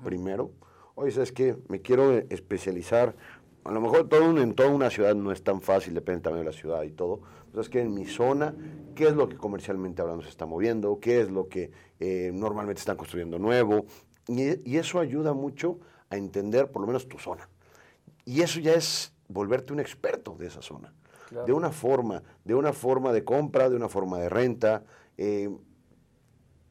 primero, 0.05 0.51
oye, 0.95 1.11
¿sabes 1.11 1.33
qué? 1.33 1.57
Me 1.69 1.81
quiero 1.81 2.13
especializar, 2.13 3.15
a 3.69 3.73
lo 3.73 3.81
mejor 3.81 4.09
todo 4.09 4.41
en 4.41 4.55
toda 4.55 4.71
una 4.71 4.91
ciudad 4.91 5.15
no 5.15 5.33
es 5.33 5.43
tan 5.43 5.61
fácil, 5.61 5.95
depende 5.95 6.23
también 6.23 6.45
de 6.45 6.51
la 6.51 6.57
ciudad 6.57 6.83
y 6.83 6.93
todo, 6.93 7.21
entonces, 7.47 7.71
que 7.71 7.81
en 7.81 7.95
mi 7.95 8.05
zona, 8.05 8.55
qué 8.95 9.09
es 9.09 9.15
lo 9.15 9.29
que 9.31 9.37
comercialmente 9.37 10.03
hablando 10.03 10.23
se 10.23 10.29
está 10.29 10.45
moviendo, 10.45 11.01
qué 11.01 11.23
es 11.23 11.31
lo 11.31 11.49
que 11.49 11.71
eh, 12.01 12.31
normalmente 12.35 12.81
están 12.81 12.99
construyendo 12.99 13.39
nuevo, 13.39 13.87
y, 14.29 14.77
eso 14.77 14.99
ayuda 15.01 15.33
mucho 15.33 15.79
a 16.11 16.17
entender 16.19 16.71
por 16.71 16.83
lo 16.83 16.87
menos 16.87 17.09
tu 17.09 17.19
zona. 17.19 17.49
Y 18.25 18.43
eso 18.43 18.61
ya 18.61 18.75
es 18.75 19.15
volverte 19.29 19.73
un 19.73 19.81
experto 19.81 20.37
de 20.39 20.49
esa 20.49 20.61
zona. 20.61 20.93
De 21.47 21.53
una 21.53 21.71
forma, 21.71 22.23
de 22.45 22.55
una 22.55 22.73
forma 22.73 23.13
de 23.13 23.25
compra, 23.25 23.71
de 23.71 23.77
una 23.77 23.89
forma 23.89 24.19
de 24.19 24.29
renta. 24.29 24.85
Eh, 25.17 25.49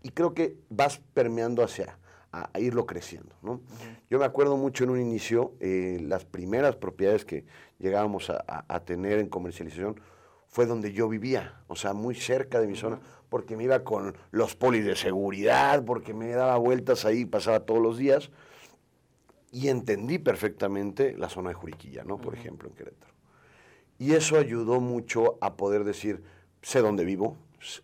y 0.03 0.09
creo 0.09 0.33
que 0.33 0.57
vas 0.69 1.01
permeando 1.13 1.63
hacia 1.63 1.97
a, 2.35 2.59
irlo 2.59 2.85
creciendo. 2.85 3.35
¿no? 3.41 3.61
Yo 4.09 4.19
me 4.19 4.25
acuerdo 4.25 4.57
mucho 4.57 4.83
en 4.83 4.89
un 4.89 4.99
inicio, 4.99 5.53
eh, 5.59 5.99
las 6.01 6.25
primeras 6.25 6.75
propiedades 6.75 7.25
que 7.25 7.45
llegábamos 7.79 8.29
a, 8.29 8.65
a, 8.67 8.79
tener 8.81 9.19
en 9.19 9.27
comercialización 9.27 9.99
fue 10.47 10.65
donde 10.65 10.93
yo 10.93 11.07
vivía, 11.09 11.61
o 11.67 11.75
sea, 11.75 11.93
muy 11.93 12.15
cerca 12.15 12.59
de 12.59 12.67
mi 12.67 12.75
zona, 12.75 12.99
porque 13.29 13.57
me 13.57 13.63
iba 13.63 13.83
con 13.83 14.15
los 14.31 14.55
polis 14.55 14.85
de 14.85 14.95
seguridad, 14.95 15.83
porque 15.83 16.13
me 16.13 16.29
daba 16.29 16.57
vueltas 16.57 17.05
ahí, 17.05 17.25
pasaba 17.25 17.61
todos 17.61 17.81
los 17.81 17.97
días, 17.97 18.31
y 19.51 19.69
entendí 19.69 20.19
perfectamente 20.19 21.15
la 21.17 21.29
zona 21.29 21.49
de 21.49 21.55
Juriquilla, 21.55 22.03
¿no? 22.03 22.17
Por 22.17 22.35
ejemplo, 22.35 22.69
en 22.69 22.75
Querétaro. 22.75 23.13
Y 23.97 24.13
eso 24.13 24.37
ayudó 24.37 24.81
mucho 24.81 25.37
a 25.39 25.55
poder 25.55 25.85
decir, 25.85 26.23
sé 26.61 26.81
dónde 26.81 27.05
vivo, 27.05 27.37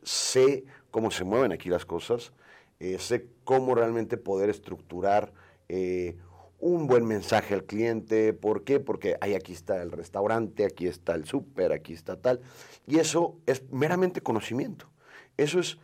sé 0.04 0.66
cómo 0.92 1.12
se 1.12 1.24
mueven 1.24 1.54
aquí 1.54 1.70
las 1.70 1.86
cosas, 1.86 2.34
eh, 2.82 2.98
sé 2.98 3.28
cómo 3.44 3.76
realmente 3.76 4.18
poder 4.18 4.50
estructurar 4.50 5.32
eh, 5.70 6.18
un 6.60 6.88
buen 6.88 7.06
mensaje 7.06 7.54
al 7.54 7.64
cliente. 7.64 8.34
¿Por 8.34 8.64
qué? 8.64 8.80
Porque 8.80 9.18
ahí 9.22 9.36
aquí 9.36 9.54
está 9.54 9.84
el 9.84 9.92
restaurante, 9.92 10.66
aquí 10.66 10.88
está 10.88 11.14
el 11.14 11.26
súper, 11.26 11.74
aquí 11.74 11.94
está 11.94 12.20
tal. 12.20 12.42
Y 12.88 12.98
eso 12.98 13.38
es 13.46 13.72
meramente 13.72 14.22
conocimiento. 14.22 14.90
Eso 15.38 15.60
es, 15.60 15.78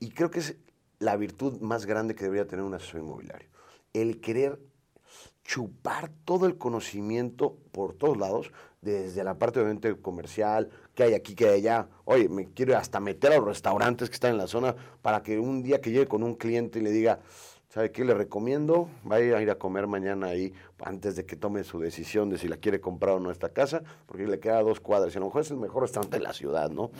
y 0.00 0.12
creo 0.12 0.30
que 0.30 0.38
es 0.38 0.56
la 0.98 1.14
virtud 1.16 1.60
más 1.60 1.84
grande 1.84 2.14
que 2.14 2.24
debería 2.24 2.46
tener 2.46 2.64
un 2.64 2.72
asesor 2.72 3.02
inmobiliario. 3.02 3.50
El 3.92 4.22
querer 4.22 4.58
chupar 5.44 6.10
todo 6.24 6.46
el 6.46 6.56
conocimiento 6.56 7.58
por 7.70 7.92
todos 7.92 8.16
lados, 8.16 8.50
desde 8.80 9.24
la 9.24 9.34
parte 9.38 9.60
obviamente 9.60 9.94
comercial, 10.00 10.70
que 10.94 11.02
hay 11.02 11.14
aquí, 11.14 11.34
que 11.34 11.48
hay 11.48 11.60
allá. 11.60 11.88
Oye, 12.04 12.28
me 12.28 12.46
quiero 12.52 12.76
hasta 12.76 13.00
meter 13.00 13.32
a 13.32 13.36
los 13.36 13.46
restaurantes 13.46 14.08
que 14.08 14.14
están 14.14 14.32
en 14.32 14.38
la 14.38 14.46
zona 14.46 14.74
para 15.02 15.22
que 15.22 15.38
un 15.38 15.62
día 15.62 15.80
que 15.80 15.90
llegue 15.90 16.06
con 16.06 16.22
un 16.22 16.34
cliente 16.34 16.78
y 16.78 16.82
le 16.82 16.90
diga, 16.90 17.20
¿Sabe 17.74 17.90
qué 17.90 18.04
le 18.04 18.14
recomiendo? 18.14 18.88
Vaya 19.02 19.36
a 19.36 19.42
ir 19.42 19.50
a 19.50 19.56
comer 19.56 19.88
mañana 19.88 20.28
ahí 20.28 20.52
antes 20.84 21.16
de 21.16 21.26
que 21.26 21.34
tome 21.34 21.64
su 21.64 21.80
decisión 21.80 22.30
de 22.30 22.38
si 22.38 22.46
la 22.46 22.56
quiere 22.56 22.80
comprar 22.80 23.16
o 23.16 23.18
no 23.18 23.32
esta 23.32 23.48
casa, 23.48 23.82
porque 24.06 24.28
le 24.28 24.38
queda 24.38 24.62
dos 24.62 24.78
cuadras 24.78 25.12
y 25.12 25.16
a 25.16 25.20
lo 25.20 25.26
mejor 25.26 25.42
es 25.42 25.50
el 25.50 25.56
mejor 25.56 25.82
restaurante 25.82 26.18
de 26.18 26.22
la 26.22 26.32
ciudad, 26.32 26.70
¿no? 26.70 26.92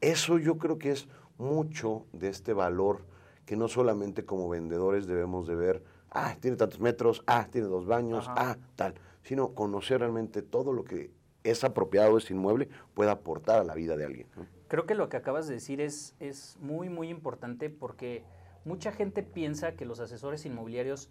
Eso 0.00 0.38
yo 0.38 0.56
creo 0.56 0.78
que 0.78 0.90
es 0.90 1.06
mucho 1.36 2.06
de 2.14 2.28
este 2.28 2.54
valor 2.54 3.04
que 3.44 3.56
no 3.56 3.68
solamente 3.68 4.24
como 4.24 4.48
vendedores 4.48 5.06
debemos 5.06 5.46
de 5.46 5.54
ver, 5.54 5.84
ah, 6.08 6.34
tiene 6.40 6.56
tantos 6.56 6.80
metros, 6.80 7.22
ah, 7.26 7.48
tiene 7.50 7.66
dos 7.66 7.84
baños, 7.84 8.24
ah, 8.28 8.56
tal, 8.74 8.94
sino 9.24 9.52
conocer 9.52 10.00
realmente 10.00 10.40
todo 10.40 10.72
lo 10.72 10.82
que 10.82 11.10
es 11.44 11.64
apropiado 11.64 12.18
este 12.18 12.34
inmueble 12.34 12.68
puede 12.94 13.10
aportar 13.10 13.60
a 13.60 13.64
la 13.64 13.74
vida 13.74 13.96
de 13.96 14.04
alguien. 14.04 14.26
Creo 14.68 14.86
que 14.86 14.94
lo 14.94 15.08
que 15.08 15.16
acabas 15.16 15.46
de 15.48 15.54
decir 15.54 15.80
es, 15.80 16.14
es 16.20 16.56
muy, 16.60 16.88
muy 16.88 17.08
importante 17.08 17.70
porque 17.70 18.24
mucha 18.64 18.92
gente 18.92 19.22
piensa 19.22 19.72
que 19.72 19.84
los 19.84 20.00
asesores 20.00 20.46
inmobiliarios 20.46 21.10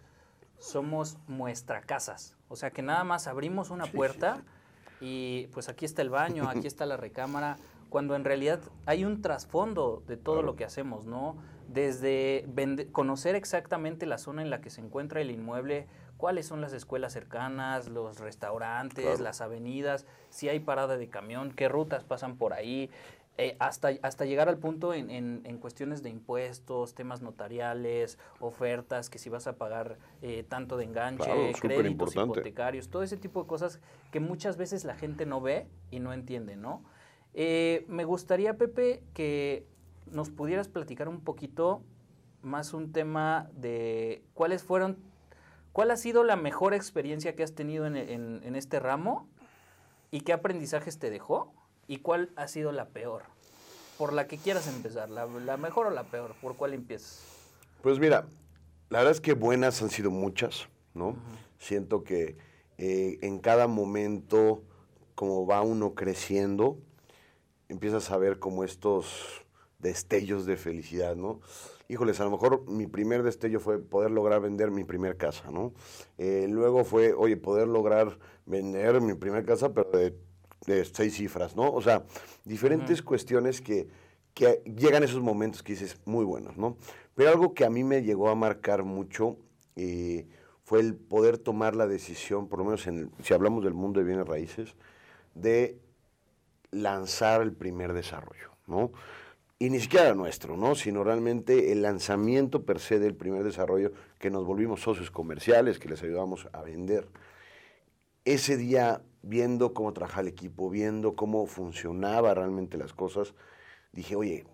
somos 0.58 1.18
muestra 1.26 1.82
casas. 1.82 2.36
O 2.48 2.56
sea, 2.56 2.70
que 2.70 2.82
nada 2.82 3.04
más 3.04 3.26
abrimos 3.26 3.70
una 3.70 3.86
puerta 3.86 4.42
y 5.00 5.48
pues 5.48 5.68
aquí 5.68 5.84
está 5.84 6.02
el 6.02 6.10
baño, 6.10 6.48
aquí 6.48 6.66
está 6.66 6.86
la 6.86 6.96
recámara, 6.96 7.56
cuando 7.88 8.16
en 8.16 8.24
realidad 8.24 8.60
hay 8.86 9.04
un 9.04 9.20
trasfondo 9.20 10.02
de 10.06 10.16
todo 10.16 10.42
lo 10.42 10.56
que 10.56 10.64
hacemos, 10.64 11.04
¿no? 11.04 11.36
Desde 11.68 12.46
conocer 12.92 13.34
exactamente 13.34 14.06
la 14.06 14.18
zona 14.18 14.42
en 14.42 14.50
la 14.50 14.60
que 14.60 14.70
se 14.70 14.80
encuentra 14.80 15.20
el 15.20 15.30
inmueble, 15.30 15.86
cuáles 16.22 16.46
son 16.46 16.60
las 16.60 16.72
escuelas 16.72 17.12
cercanas, 17.12 17.88
los 17.88 18.20
restaurantes, 18.20 19.18
las 19.18 19.40
avenidas, 19.40 20.06
si 20.30 20.48
hay 20.48 20.60
parada 20.60 20.96
de 20.96 21.08
camión, 21.08 21.50
qué 21.50 21.68
rutas 21.68 22.04
pasan 22.04 22.36
por 22.36 22.52
ahí, 22.52 22.90
eh, 23.38 23.56
hasta, 23.58 23.90
hasta 24.02 24.24
llegar 24.24 24.48
al 24.48 24.56
punto 24.58 24.94
en, 24.94 25.10
en, 25.10 25.58
cuestiones 25.58 26.04
de 26.04 26.10
impuestos, 26.10 26.94
temas 26.94 27.22
notariales, 27.22 28.20
ofertas, 28.38 29.10
que 29.10 29.18
si 29.18 29.30
vas 29.30 29.48
a 29.48 29.56
pagar 29.56 29.98
eh, 30.20 30.44
tanto 30.48 30.76
de 30.76 30.84
enganche, 30.84 31.28
créditos 31.60 32.14
hipotecarios, 32.14 32.88
todo 32.88 33.02
ese 33.02 33.16
tipo 33.16 33.42
de 33.42 33.48
cosas 33.48 33.80
que 34.12 34.20
muchas 34.20 34.56
veces 34.56 34.84
la 34.84 34.94
gente 34.94 35.26
no 35.26 35.40
ve 35.40 35.66
y 35.90 35.98
no 35.98 36.12
entiende, 36.12 36.54
¿no? 36.54 36.84
Eh, 37.34 37.84
me 37.88 38.04
gustaría, 38.04 38.56
Pepe, 38.56 39.02
que 39.12 39.66
nos 40.06 40.30
pudieras 40.30 40.68
platicar 40.68 41.08
un 41.08 41.20
poquito 41.20 41.82
más 42.42 42.74
un 42.74 42.92
tema 42.92 43.50
de 43.54 44.22
cuáles 44.34 44.62
fueron, 44.62 44.98
cuál 45.72 45.90
ha 45.90 45.96
sido 45.96 46.24
la 46.24 46.36
mejor 46.36 46.74
experiencia 46.74 47.34
que 47.34 47.42
has 47.42 47.54
tenido 47.54 47.86
en, 47.86 47.96
en 47.96 48.56
este 48.56 48.80
ramo 48.80 49.28
y 50.10 50.20
qué 50.20 50.32
aprendizajes 50.32 50.98
te 50.98 51.10
dejó 51.10 51.52
¿Y 51.92 51.98
cuál 51.98 52.30
ha 52.36 52.48
sido 52.48 52.72
la 52.72 52.88
peor? 52.88 53.22
Por 53.98 54.12
la 54.12 54.26
que 54.26 54.38
quieras 54.38 54.66
empezar, 54.66 55.10
la, 55.10 55.26
mejor 55.56 55.86
o 55.86 55.90
la 55.90 56.04
peor, 56.04 56.34
¿por 56.40 56.56
cuál 56.56 56.74
empiezas? 56.74 57.22
Pues 57.82 57.98
mira, 57.98 58.26
la 58.88 58.98
verdad 58.98 59.12
es 59.12 59.20
que 59.20 59.34
buenas 59.34 59.82
han 59.82 59.90
sido 59.90 60.10
muchas, 60.10 60.68
¿no? 60.94 61.16
Siento 61.58 62.02
que 62.02 62.36
eh, 62.78 63.18
en 63.22 63.38
cada 63.38 63.66
momento, 63.66 64.62
como 65.14 65.46
va 65.46 65.60
uno 65.62 65.94
creciendo, 65.94 66.78
empiezas 67.68 68.10
a 68.10 68.16
ver 68.16 68.38
como 68.38 68.64
estos 68.64 69.44
destellos 69.78 70.46
de 70.46 70.56
felicidad, 70.56 71.14
¿no? 71.14 71.40
Híjoles, 71.92 72.20
a 72.20 72.24
lo 72.24 72.30
mejor 72.30 72.68
mi 72.68 72.86
primer 72.86 73.22
destello 73.22 73.60
fue 73.60 73.78
poder 73.78 74.10
lograr 74.10 74.40
vender 74.40 74.70
mi 74.70 74.84
primer 74.84 75.16
casa, 75.16 75.50
¿no? 75.50 75.74
Eh, 76.16 76.46
luego 76.48 76.84
fue, 76.84 77.12
oye, 77.12 77.36
poder 77.36 77.68
lograr 77.68 78.18
vender 78.46 79.00
mi 79.00 79.14
primer 79.14 79.44
casa, 79.44 79.72
pero 79.74 79.90
de 79.90 80.16
de 80.66 80.84
seis 80.84 81.14
cifras, 81.14 81.56
¿no? 81.56 81.72
O 81.72 81.82
sea, 81.82 82.04
diferentes 82.44 83.02
cuestiones 83.02 83.60
que, 83.60 83.88
que 84.34 84.62
llegan 84.64 85.02
esos 85.02 85.20
momentos 85.20 85.62
que 85.62 85.72
dices 85.72 86.00
muy 86.04 86.24
buenos, 86.24 86.56
¿no? 86.56 86.76
Pero 87.14 87.30
algo 87.30 87.54
que 87.54 87.64
a 87.64 87.70
mí 87.70 87.84
me 87.84 88.02
llegó 88.02 88.28
a 88.28 88.34
marcar 88.34 88.84
mucho 88.84 89.36
eh, 89.76 90.26
fue 90.64 90.80
el 90.80 90.94
poder 90.94 91.38
tomar 91.38 91.74
la 91.74 91.86
decisión, 91.86 92.48
por 92.48 92.60
lo 92.60 92.64
menos 92.64 92.86
en 92.86 93.10
si 93.22 93.34
hablamos 93.34 93.64
del 93.64 93.74
mundo 93.74 94.00
de 94.00 94.06
bienes 94.06 94.26
raíces, 94.26 94.74
de 95.34 95.78
lanzar 96.70 97.42
el 97.42 97.52
primer 97.52 97.92
desarrollo, 97.92 98.50
¿no? 98.66 98.92
Y 99.62 99.70
ni 99.70 99.78
siquiera 99.78 100.12
nuestro, 100.12 100.56
¿no? 100.56 100.74
Sino 100.74 101.04
realmente 101.04 101.70
el 101.70 101.82
lanzamiento 101.82 102.64
per 102.64 102.80
se 102.80 102.98
del 102.98 103.14
primer 103.14 103.44
desarrollo, 103.44 103.92
que 104.18 104.28
nos 104.28 104.44
volvimos 104.44 104.80
socios 104.80 105.12
comerciales, 105.12 105.78
que 105.78 105.88
les 105.88 106.02
ayudamos 106.02 106.48
a 106.52 106.62
vender. 106.62 107.06
Ese 108.24 108.56
día 108.56 109.02
viendo 109.22 109.72
cómo 109.72 109.92
trabajaba 109.92 110.22
el 110.22 110.26
equipo, 110.26 110.68
viendo 110.68 111.14
cómo 111.14 111.46
funcionaba 111.46 112.34
realmente 112.34 112.76
las 112.76 112.92
cosas, 112.92 113.34
dije, 113.92 114.16
oye, 114.16 114.44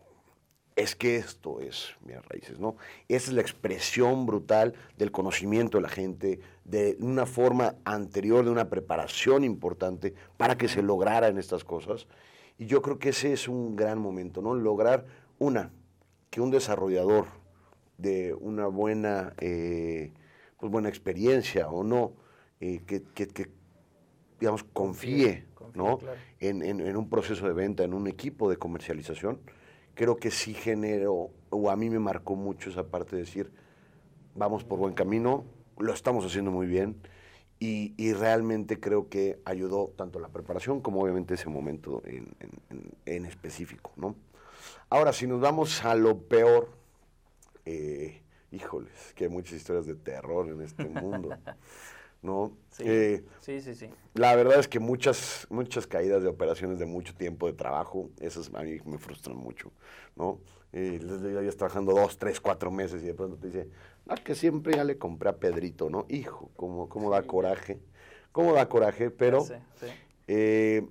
es 0.77 0.95
que 0.95 1.17
esto 1.17 1.61
es 1.61 1.95
mis 2.05 2.23
raíces, 2.27 2.59
¿no? 2.59 2.77
Es 3.09 3.33
la 3.33 3.41
expresión 3.41 4.27
brutal 4.27 4.75
del 4.99 5.11
conocimiento 5.11 5.79
de 5.79 5.83
la 5.85 5.89
gente, 5.89 6.41
de 6.65 6.99
una 7.01 7.25
forma 7.25 7.77
anterior, 7.87 8.45
de 8.45 8.51
una 8.51 8.69
preparación 8.69 9.43
importante 9.43 10.13
para 10.37 10.59
que 10.59 10.69
se 10.69 10.83
lograran 10.83 11.39
estas 11.39 11.65
cosas. 11.65 12.07
Y 12.59 12.67
yo 12.67 12.83
creo 12.83 12.99
que 12.99 13.11
ese 13.11 13.33
es 13.33 13.49
un 13.49 13.77
gran 13.77 13.99
momento, 13.99 14.43
¿no? 14.43 14.55
Lograr, 14.55 15.07
una, 15.39 15.71
que 16.29 16.41
un 16.41 16.51
desarrollador 16.51 17.27
de 17.97 18.35
una 18.35 18.67
buena, 18.67 19.33
eh, 19.39 20.13
pues 20.59 20.71
buena 20.71 20.89
experiencia 20.89 21.69
o 21.69 21.85
no, 21.85 22.13
eh, 22.61 22.83
que, 22.85 23.03
que, 23.03 23.29
que 23.29 23.51
digamos, 24.41 24.65
confíe, 24.65 25.47
¿no? 25.75 26.01
En, 26.41 26.63
en, 26.63 26.97
un 26.97 27.09
proceso 27.09 27.47
de 27.47 27.53
venta, 27.53 27.85
en 27.85 27.95
un 27.95 28.09
equipo 28.09 28.51
de 28.51 28.57
comercialización, 28.57 29.41
creo 29.95 30.17
que 30.17 30.31
sí 30.31 30.55
generó, 30.55 31.31
o 31.51 31.71
a 31.71 31.77
mí 31.77 31.91
me 31.91 31.99
marcó 31.99 32.35
mucho 32.37 32.71
esa 32.71 32.89
parte 32.89 33.17
de 33.17 33.23
decir, 33.23 33.53
vamos 34.35 34.65
por 34.65 34.79
buen 34.79 34.95
camino, 34.95 35.45
lo 35.79 35.93
estamos 35.93 36.25
haciendo 36.25 36.51
muy 36.51 36.67
bien, 36.67 36.97
y, 37.61 38.13
realmente 38.13 38.79
creo 38.79 39.09
que 39.09 39.41
ayudó 39.45 39.89
tanto 39.97 40.21
la 40.21 40.29
preparación 40.29 40.81
como 40.81 41.03
obviamente 41.03 41.35
ese 41.35 41.49
momento 41.49 42.03
en, 42.05 42.37
en, 43.05 43.25
específico, 43.27 43.93
¿no? 43.97 44.15
Ahora, 44.91 45.13
si 45.13 45.27
nos 45.27 45.41
vamos 45.41 45.85
a 45.85 45.95
lo 45.95 46.19
peor, 46.19 46.71
eh, 47.65 48.23
híjoles, 48.53 49.13
que 49.15 49.25
hay 49.25 49.31
muchas 49.31 49.55
historias 49.55 49.87
de 49.87 49.97
terror 49.97 50.49
en 50.49 50.63
este 50.63 50.85
mundo. 50.85 51.31
¿no? 52.23 52.53
Eh, 52.79 53.25
sí, 53.41 53.61
sí, 53.61 53.75
sí, 53.75 53.91
La 54.15 54.35
verdad 54.35 54.59
es 54.59 54.69
que 54.69 54.81
muchas, 54.81 55.47
muchas 55.51 55.87
caídas 55.87 56.23
de 56.23 56.29
operaciones 56.29 56.79
de 56.79 56.87
mucho 56.87 57.15
tiempo 57.15 57.47
de 57.47 57.53
trabajo, 57.53 58.11
esas 58.21 58.53
a 58.55 58.63
mí 58.63 58.79
me 58.85 58.99
frustran 58.99 59.37
mucho, 59.37 59.73
¿no? 60.17 60.41
Eh, 60.73 61.01
ya 61.03 61.57
trabajando 61.57 61.95
dos, 61.95 62.19
tres, 62.19 62.41
cuatro 62.41 62.71
meses 62.71 63.03
y 63.03 63.07
de 63.07 63.15
pronto 63.15 63.37
te 63.37 63.47
dice, 63.47 63.69
ah, 64.07 64.17
que 64.17 64.35
siempre 64.35 64.75
ya 64.77 64.85
le 64.85 64.99
compré 64.99 65.31
a 65.31 65.37
Pedrito, 65.37 65.89
¿no? 65.89 66.05
Hijo, 66.09 66.51
cómo, 66.57 66.89
cómo 66.89 67.11
da 67.11 67.23
coraje, 67.23 67.81
cómo 68.33 68.53
da 68.53 68.69
coraje, 68.69 69.11
pero 69.11 69.47
eh, 70.27 70.87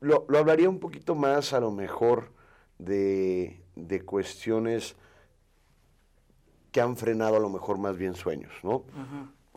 lo, 0.00 0.26
lo, 0.28 0.38
hablaría 0.38 0.68
un 0.68 0.80
poquito 0.80 1.14
más 1.14 1.54
a 1.54 1.60
lo 1.60 1.70
mejor 1.70 2.32
de, 2.78 3.62
de 3.74 4.02
cuestiones 4.02 4.96
que 6.72 6.80
han 6.80 6.96
frenado 6.96 7.36
a 7.36 7.40
lo 7.40 7.48
mejor 7.48 7.78
más 7.78 7.96
bien 7.96 8.14
sueños, 8.14 8.52
¿no? 8.62 8.84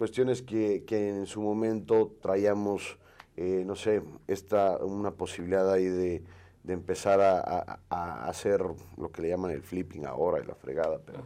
Cuestiones 0.04 0.42
que, 0.42 0.84
que 0.86 1.08
en 1.08 1.26
su 1.26 1.42
momento 1.42 2.14
traíamos, 2.22 2.98
eh, 3.38 3.64
no 3.66 3.74
sé, 3.74 4.02
esta, 4.28 4.76
una 4.80 5.12
posibilidad 5.12 5.72
ahí 5.72 5.86
de, 5.86 6.22
de 6.62 6.74
empezar 6.74 7.22
a, 7.22 7.80
a, 7.90 8.28
hacer 8.28 8.62
lo 8.98 9.12
que 9.14 9.22
le 9.22 9.30
llaman 9.30 9.52
el 9.52 9.62
flipping 9.62 10.06
ahora 10.06 10.44
y 10.44 10.46
la 10.46 10.56
fregada, 10.56 11.00
pero 11.06 11.24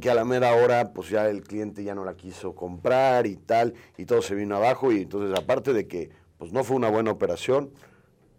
que 0.00 0.08
a 0.08 0.14
la 0.14 0.24
mera 0.24 0.54
hora 0.54 0.92
pues 0.92 1.08
ya 1.08 1.28
el 1.28 1.42
cliente 1.42 1.82
ya 1.82 1.96
no 1.96 2.04
la 2.04 2.14
quiso 2.14 2.54
comprar 2.54 3.26
y 3.26 3.34
tal, 3.34 3.74
y 3.98 4.04
todo 4.04 4.22
se 4.22 4.36
vino 4.36 4.54
abajo 4.54 4.92
y 4.92 5.02
entonces 5.02 5.36
aparte 5.36 5.72
de 5.72 5.88
que 5.88 6.10
pues 6.38 6.52
no 6.52 6.62
fue 6.62 6.76
una 6.76 6.90
buena 6.90 7.10
operación, 7.10 7.72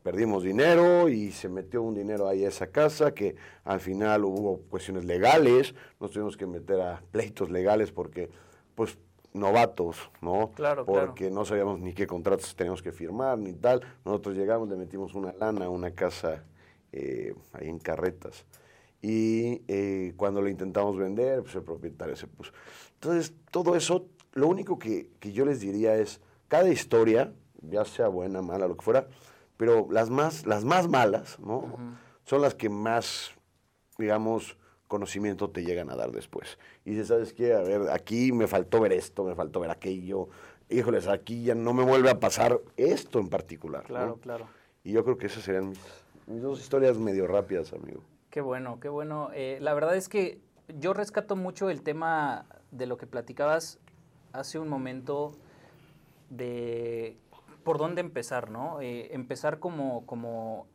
perdimos 0.01 0.43
dinero 0.43 1.09
y 1.09 1.33
se 1.33 1.49
metió 1.49 1.81
un 1.81 1.93
dinero 1.93 2.29
ahí 2.29 2.45
a 2.45 2.47
esa 2.47 2.67
casa 2.67 3.13
que 3.13 3.35
al 3.65 3.81
final 3.81 4.23
hubo 4.23 4.61
cuestiones 4.69 5.03
legales, 5.03 5.75
nos 5.99 6.11
tuvimos 6.11 6.37
que 6.37 6.47
meter 6.47 6.79
a 6.79 7.03
pleitos 7.11 7.49
legales 7.49 7.91
porque 7.91 8.29
pues 8.77 8.95
novatos, 9.33 10.11
¿no? 10.21 10.51
Claro, 10.51 10.85
Porque 10.85 11.31
no 11.31 11.45
sabíamos 11.45 11.79
ni 11.79 11.93
qué 11.93 12.05
contratos 12.05 12.55
teníamos 12.55 12.83
que 12.83 12.91
firmar 12.91 13.35
ni 13.39 13.53
tal. 13.53 13.81
Nosotros 14.05 14.35
llegamos, 14.35 14.69
le 14.69 14.75
metimos 14.75 15.15
una 15.15 15.33
lana 15.33 15.65
a 15.65 15.69
una 15.69 15.91
casa 15.95 16.43
eh, 16.91 17.33
ahí 17.53 17.69
en 17.69 17.79
Carretas. 17.79 18.45
Y 19.01 19.63
eh, 19.67 20.13
cuando 20.15 20.43
lo 20.43 20.47
intentamos 20.47 20.95
vender, 20.95 21.41
pues 21.41 21.55
el 21.55 21.63
propietario 21.63 22.15
se 22.15 22.27
puso. 22.27 22.51
Entonces, 22.93 23.33
todo 23.49 23.75
eso, 23.75 24.05
lo 24.33 24.47
único 24.47 24.77
que, 24.77 25.09
que 25.19 25.31
yo 25.31 25.43
les 25.43 25.59
diría 25.59 25.95
es, 25.95 26.21
cada 26.47 26.69
historia, 26.69 27.33
ya 27.63 27.83
sea 27.83 28.09
buena, 28.09 28.43
mala, 28.43 28.67
lo 28.67 28.77
que 28.77 28.85
fuera, 28.85 29.07
pero 29.57 29.87
las 29.89 30.11
más, 30.11 30.45
las 30.45 30.65
más 30.65 30.87
malas, 30.87 31.39
¿no? 31.39 31.97
Son 32.25 32.43
las 32.43 32.53
que 32.53 32.69
más, 32.69 33.31
digamos, 33.97 34.55
conocimiento 34.87 35.49
te 35.49 35.63
llegan 35.63 35.89
a 35.89 35.95
dar 35.95 36.11
después. 36.11 36.57
Y 36.85 36.91
dices, 36.91 37.07
¿sabes 37.07 37.33
qué? 37.33 37.53
A 37.53 37.61
ver, 37.61 37.89
aquí 37.91 38.31
me 38.31 38.47
faltó 38.47 38.81
ver 38.81 38.93
esto, 38.93 39.23
me 39.23 39.35
faltó 39.35 39.59
ver 39.59 39.71
aquello. 39.71 40.29
Híjoles, 40.69 41.07
aquí 41.07 41.43
ya 41.43 41.55
no 41.55 41.73
me 41.73 41.83
vuelve 41.83 42.09
a 42.09 42.19
pasar 42.19 42.59
esto 42.75 43.19
en 43.19 43.29
particular. 43.29 43.83
Claro, 43.83 44.17
claro. 44.21 44.47
Y 44.83 44.93
yo 44.93 45.03
creo 45.03 45.17
que 45.17 45.27
esas 45.27 45.43
serían 45.43 45.73
mis, 46.27 46.41
dos 46.41 46.59
historias 46.59 46.97
medio 46.97 47.27
rápidas, 47.27 47.73
amigo. 47.73 48.01
Qué 48.29 48.41
bueno, 48.41 48.79
qué 48.79 48.89
bueno. 48.89 49.29
Eh, 49.33 49.57
la 49.61 49.73
verdad 49.73 49.95
es 49.95 50.09
que 50.09 50.39
yo 50.67 50.93
rescato 50.93 51.35
mucho 51.35 51.69
el 51.69 51.81
tema 51.81 52.45
de 52.71 52.85
lo 52.85 52.97
que 52.97 53.07
platicabas 53.07 53.79
hace 54.33 54.59
un 54.59 54.67
momento 54.67 55.31
de 56.29 57.17
por 57.63 57.77
dónde 57.77 58.01
empezar, 58.01 58.49
¿no? 58.49 58.81
Eh, 58.81 59.13
empezar 59.13 59.59
como, 59.59 60.05
como 60.05 60.67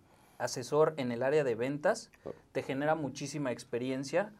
asesor 0.42 0.94
en 0.96 1.12
el 1.12 1.22
área 1.22 1.44
de 1.44 1.54
ventas 1.54 2.10
te 2.52 2.62
genera 2.62 2.94
muchísima 2.94 3.52
experiencia 3.52 4.32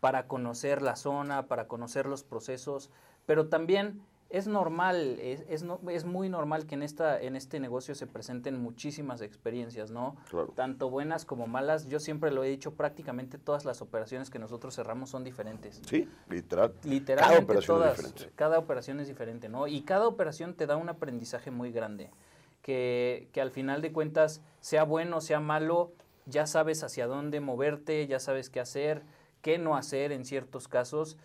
para 0.00 0.26
conocer 0.26 0.82
la 0.82 0.96
zona, 0.96 1.46
para 1.46 1.68
conocer 1.68 2.06
los 2.06 2.22
procesos, 2.24 2.90
pero 3.26 3.48
también 3.48 4.02
es 4.30 4.46
normal, 4.46 5.18
es, 5.20 5.44
es, 5.48 5.64
es, 5.88 6.04
muy 6.04 6.28
normal 6.28 6.64
que 6.66 6.76
en, 6.76 6.84
esta, 6.84 7.20
en 7.20 7.34
este 7.34 7.58
negocio 7.58 7.96
se 7.96 8.06
presenten 8.06 8.62
muchísimas 8.62 9.22
experiencias, 9.22 9.90
¿no? 9.90 10.16
Tanto 10.54 10.88
buenas 10.88 11.24
como 11.24 11.48
malas. 11.48 11.88
Yo 11.88 11.98
siempre 11.98 12.30
lo 12.30 12.44
he 12.44 12.48
dicho, 12.48 12.74
prácticamente 12.74 13.38
todas 13.38 13.64
las 13.64 13.82
operaciones 13.82 14.30
que 14.30 14.38
nosotros 14.38 14.76
cerramos 14.76 15.10
son 15.10 15.24
diferentes. 15.24 15.82
Sí, 15.84 16.08
literal. 16.28 16.72
Literalmente 16.84 17.34
cada 17.34 17.44
operación 17.44 17.76
todas. 17.76 17.98
Es 17.98 18.04
diferente. 18.06 18.32
Cada 18.36 18.58
operación 18.60 19.00
es 19.00 19.08
diferente, 19.08 19.48
¿no? 19.48 19.66
Y 19.66 19.82
cada 19.82 20.06
operación 20.06 20.54
te 20.54 20.66
da 20.66 20.76
un 20.76 20.88
aprendizaje 20.88 21.50
muy 21.50 21.72
grande. 21.72 22.10
Que, 22.62 23.28
que 23.32 23.40
al 23.40 23.50
final 23.50 23.80
de 23.80 23.92
cuentas, 23.92 24.42
sea 24.60 24.84
bueno, 24.84 25.20
sea 25.20 25.40
malo, 25.40 25.92
ya 26.26 26.46
sabes 26.46 26.82
hacia 26.82 27.06
dónde 27.06 27.40
moverte, 27.40 28.06
ya 28.06 28.20
sabes 28.20 28.50
qué 28.50 28.60
hacer, 28.60 29.02
qué 29.42 29.58
no 29.58 29.76
hacer 29.76 30.12
en 30.12 30.24
ciertos 30.24 30.68
casos 30.68 31.16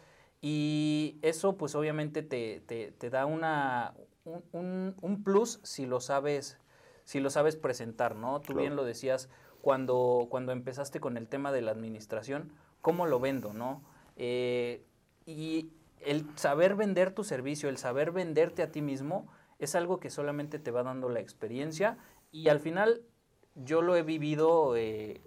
y 0.41 1.17
eso 1.21 1.57
pues 1.57 1.73
obviamente 1.73 2.21
te, 2.21 2.61
te, 2.61 3.09
da 3.09 3.25
una, 3.25 3.95
un, 4.51 4.95
un, 5.01 5.23
plus 5.23 5.59
si 5.63 5.85
lo 5.87 5.99
sabes, 5.99 6.59
si 7.03 7.19
lo 7.19 7.29
sabes 7.31 7.55
presentar, 7.55 8.15
¿no? 8.15 8.41
Tú 8.41 8.53
bien 8.53 8.75
lo 8.75 8.83
decías 8.83 9.29
cuando, 9.61 10.27
cuando 10.29 10.51
empezaste 10.51 10.99
con 10.99 11.17
el 11.17 11.27
tema 11.27 11.51
de 11.51 11.61
la 11.61 11.71
administración, 11.71 12.51
¿cómo 12.81 13.07
lo 13.07 13.19
vendo, 13.19 13.53
no? 13.53 13.81
Eh, 14.17 14.85
y 15.25 15.71
el 16.01 16.27
saber 16.35 16.75
vender 16.75 17.11
tu 17.11 17.23
servicio, 17.23 17.67
el 17.67 17.77
saber 17.77 18.11
venderte 18.11 18.61
a 18.61 18.71
ti 18.71 18.83
mismo, 18.83 19.27
es 19.59 19.75
algo 19.75 19.99
que 19.99 20.09
solamente 20.09 20.59
te 20.59 20.71
va 20.71 20.83
dando 20.83 21.09
la 21.09 21.19
experiencia 21.19 21.97
y 22.31 22.49
al 22.49 22.59
final 22.59 23.01
yo 23.55 23.81
lo 23.81 23.95
he 23.95 24.03
vivido 24.03 24.75
eh, 24.75 25.21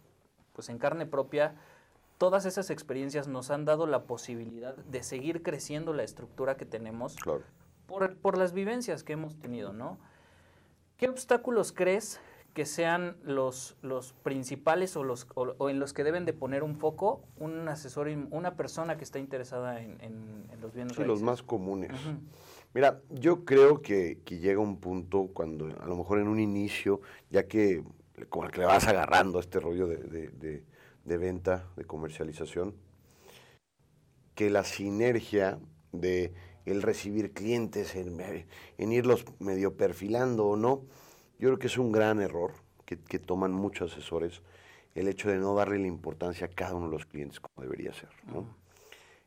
pues 0.52 0.68
en 0.68 0.78
carne 0.78 1.06
propia 1.06 1.54
todas 2.18 2.44
esas 2.44 2.70
experiencias 2.70 3.28
nos 3.28 3.50
han 3.50 3.64
dado 3.64 3.86
la 3.86 4.02
posibilidad 4.02 4.76
de 4.76 5.02
seguir 5.02 5.42
creciendo 5.42 5.92
la 5.92 6.02
estructura 6.02 6.56
que 6.56 6.66
tenemos 6.66 7.16
por, 7.86 8.16
por, 8.16 8.36
las 8.36 8.52
vivencias 8.52 9.02
que 9.02 9.14
hemos 9.14 9.38
tenido, 9.38 9.72
¿no? 9.72 9.98
¿Qué 10.98 11.08
obstáculos 11.08 11.72
crees 11.72 12.20
que 12.52 12.66
sean 12.66 13.16
los, 13.22 13.76
los 13.82 14.14
principales 14.14 14.96
o, 14.96 15.04
los, 15.04 15.28
o, 15.36 15.70
en 15.70 15.78
los 15.78 15.92
que 15.92 16.02
deben 16.02 16.24
de 16.24 16.32
poner 16.32 16.64
un 16.64 16.74
foco 16.74 17.22
un 17.38 17.68
asesor, 17.68 18.08
una 18.30 18.56
persona 18.56 18.98
que 18.98 19.04
está 19.04 19.20
interesada 19.20 19.80
en, 19.80 20.00
en, 20.00 20.60
los 20.60 20.74
bienes 20.74 20.96
sí, 20.96 21.04
los 21.04 21.22
más 21.22 21.42
comunes. 21.42 21.92
Mira, 22.74 23.00
yo 23.10 23.44
creo 23.44 23.80
que, 23.80 24.18
que, 24.24 24.38
llega 24.38 24.60
un 24.60 24.78
punto 24.78 25.30
cuando 25.32 25.66
a 25.80 25.86
lo 25.86 25.96
mejor 25.96 26.18
en 26.18 26.28
un 26.28 26.38
inicio, 26.38 27.00
ya 27.30 27.48
que 27.48 27.82
como 28.28 28.48
que 28.48 28.60
le 28.60 28.66
vas 28.66 28.86
agarrando 28.86 29.40
este 29.40 29.58
rollo 29.58 29.86
de 29.86 30.64
de 31.08 31.16
venta, 31.16 31.66
de 31.76 31.84
comercialización, 31.84 32.74
que 34.34 34.50
la 34.50 34.62
sinergia 34.62 35.58
de 35.92 36.32
el 36.66 36.82
recibir 36.82 37.32
clientes, 37.32 37.96
en, 37.96 38.92
irlos 38.92 39.24
medio 39.38 39.76
perfilando 39.76 40.46
o 40.46 40.56
no, 40.56 40.84
yo 41.38 41.48
creo 41.48 41.58
que 41.58 41.66
es 41.68 41.78
un 41.78 41.92
gran 41.92 42.20
error 42.20 42.52
que, 42.84 43.18
toman 43.18 43.52
muchos 43.52 43.92
asesores, 43.92 44.42
el 44.94 45.08
hecho 45.08 45.30
de 45.30 45.38
no 45.38 45.54
darle 45.54 45.78
la 45.78 45.86
importancia 45.86 46.46
a 46.46 46.50
cada 46.50 46.74
uno 46.74 46.86
de 46.86 46.92
los 46.92 47.06
clientes 47.06 47.40
como 47.40 47.62
debería 47.62 47.92
ser. 47.94 48.10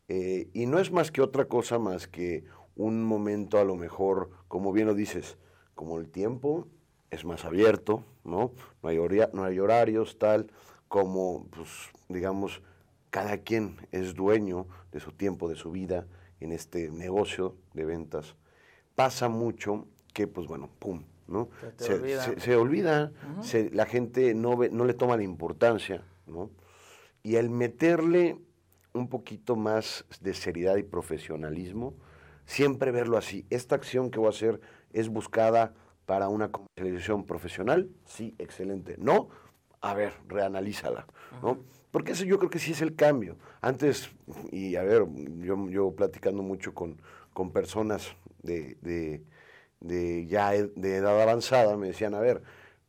Eh, 0.07 0.49
y 0.53 0.65
no 0.65 0.79
es 0.79 0.91
más 0.91 1.11
que 1.11 1.21
otra 1.21 1.45
cosa 1.45 1.79
más 1.79 2.07
que 2.07 2.43
un 2.81 3.03
momento 3.03 3.59
a 3.59 3.63
lo 3.63 3.75
mejor, 3.75 4.31
como 4.47 4.71
bien 4.71 4.87
lo 4.87 4.95
dices, 4.95 5.37
como 5.75 5.99
el 5.99 6.09
tiempo 6.09 6.67
es 7.11 7.25
más 7.25 7.45
abierto, 7.45 8.03
¿no? 8.23 8.53
No 8.81 8.89
hay, 8.89 8.97
no 9.33 9.43
hay 9.43 9.59
horarios, 9.59 10.17
tal 10.17 10.47
como, 10.87 11.47
pues, 11.51 11.69
digamos, 12.09 12.61
cada 13.11 13.37
quien 13.37 13.77
es 13.91 14.13
dueño 14.15 14.67
de 14.91 14.99
su 14.99 15.11
tiempo, 15.11 15.47
de 15.47 15.55
su 15.55 15.71
vida 15.71 16.07
en 16.39 16.51
este 16.51 16.89
negocio 16.89 17.55
de 17.73 17.85
ventas, 17.85 18.35
pasa 18.95 19.29
mucho 19.29 19.87
que, 20.13 20.27
pues 20.27 20.47
bueno, 20.47 20.69
pum, 20.79 21.03
¿no? 21.27 21.49
Se, 21.77 22.55
olvida, 22.55 23.11
la 23.71 23.85
gente 23.85 24.33
no, 24.33 24.57
ve, 24.57 24.69
no 24.69 24.85
le 24.85 24.93
toma 24.93 25.17
la 25.17 25.23
importancia, 25.23 26.03
¿no? 26.25 26.49
Y 27.23 27.35
el 27.35 27.49
meterle 27.49 28.37
un 28.93 29.07
poquito 29.07 29.55
más 29.55 30.05
de 30.19 30.33
seriedad 30.33 30.77
y 30.77 30.83
profesionalismo, 30.83 31.93
siempre 32.45 32.91
verlo 32.91 33.17
así. 33.17 33.45
Esta 33.49 33.75
acción 33.75 34.09
que 34.11 34.19
voy 34.19 34.27
a 34.27 34.31
hacer 34.31 34.59
es 34.93 35.09
buscada 35.09 35.73
para 36.05 36.27
una 36.27 36.51
comercialización 36.51 37.25
profesional, 37.25 37.89
sí, 38.05 38.35
excelente. 38.37 38.95
No, 38.97 39.29
a 39.81 39.93
ver, 39.93 40.13
reanalízala, 40.27 41.07
¿no? 41.41 41.59
Porque 41.91 42.13
eso 42.13 42.23
yo 42.23 42.37
creo 42.37 42.49
que 42.49 42.59
sí 42.59 42.71
es 42.71 42.81
el 42.81 42.95
cambio. 42.95 43.37
Antes, 43.61 44.09
y 44.51 44.75
a 44.75 44.83
ver, 44.83 45.05
yo, 45.39 45.69
yo 45.69 45.91
platicando 45.91 46.41
mucho 46.41 46.73
con, 46.73 47.01
con 47.33 47.51
personas 47.51 48.15
de, 48.43 48.77
de, 48.81 49.23
de 49.79 50.25
ya 50.27 50.51
de 50.51 50.95
edad 50.95 51.21
avanzada, 51.21 51.75
me 51.77 51.87
decían, 51.87 52.13
a 52.13 52.19
ver, 52.19 52.41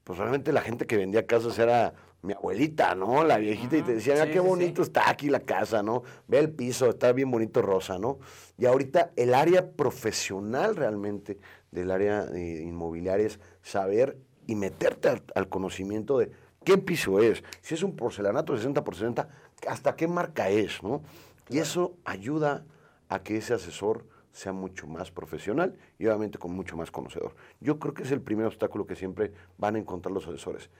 pues 0.04 0.18
realmente 0.18 0.52
la 0.52 0.60
gente 0.60 0.86
que 0.86 0.96
vendía 0.96 1.26
casas 1.26 1.58
era 1.58 1.94
mi 2.22 2.32
abuelita, 2.32 2.94
¿no? 2.94 3.24
La 3.24 3.36
viejita, 3.38 3.76
y 3.76 3.82
te 3.82 3.94
decía, 3.94 4.14
mira 4.14 4.30
qué 4.30 4.40
bonito 4.40 4.82
está 4.82 5.10
aquí 5.10 5.28
la 5.28 5.40
casa, 5.40 5.82
¿no? 5.82 6.04
Ve 6.28 6.38
el 6.38 6.50
piso, 6.50 6.88
está 6.88 7.12
bien 7.12 7.30
bonito 7.30 7.62
rosa, 7.62 7.98
¿no? 7.98 8.18
Y 8.56 8.66
ahorita 8.66 9.10
el 9.16 9.34
área 9.34 9.72
profesional 9.72 10.76
realmente 10.76 11.38
del 11.72 11.90
área 11.90 12.26
inmobiliaria 12.36 13.26
es 13.26 13.40
saber 13.62 14.16
y 14.46 14.54
meterte 14.54 15.22
al 15.34 15.48
conocimiento 15.48 16.18
de 16.18 16.30
qué 16.64 16.78
piso 16.78 17.20
es, 17.20 17.42
si 17.60 17.74
es 17.74 17.82
un 17.82 17.96
porcelanato 17.96 18.56
60 18.56 18.84
por 18.84 18.94
60, 18.94 19.28
hasta 19.66 19.96
qué 19.96 20.06
marca 20.06 20.48
es, 20.48 20.82
¿no? 20.82 21.02
Y 21.48 21.58
eso 21.58 21.96
ayuda 22.04 22.64
a 23.08 23.22
que 23.22 23.36
ese 23.36 23.54
asesor 23.54 24.06
sea 24.32 24.52
mucho 24.52 24.86
más 24.86 25.10
profesional 25.10 25.76
y 25.98 26.06
obviamente 26.06 26.38
con 26.38 26.54
mucho 26.54 26.76
más 26.76 26.90
conocedor. 26.90 27.34
Yo 27.60 27.78
creo 27.78 27.94
que 27.94 28.04
es 28.04 28.10
el 28.12 28.22
primer 28.22 28.46
obstáculo 28.46 28.86
que 28.86 28.96
siempre 28.96 29.32
van 29.58 29.76
a 29.76 29.78
encontrar 29.78 30.12
los 30.12 30.26
asesores, 30.26 30.70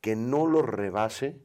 que 0.00 0.16
no 0.16 0.46
los 0.46 0.64
rebase 0.64 1.40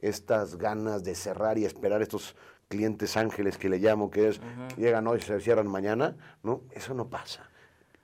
estas 0.00 0.56
ganas 0.56 1.04
de 1.04 1.14
cerrar 1.14 1.58
y 1.58 1.64
esperar 1.64 2.02
estos 2.02 2.36
clientes 2.68 3.16
ángeles 3.16 3.58
que 3.58 3.68
le 3.68 3.78
llamo, 3.78 4.10
que 4.10 4.28
es, 4.28 4.40
llegan 4.76 5.06
hoy 5.06 5.18
y 5.18 5.22
se 5.22 5.40
cierran 5.40 5.66
mañana, 5.66 6.16
¿no? 6.42 6.62
Eso 6.72 6.94
no 6.94 7.08
pasa. 7.08 7.48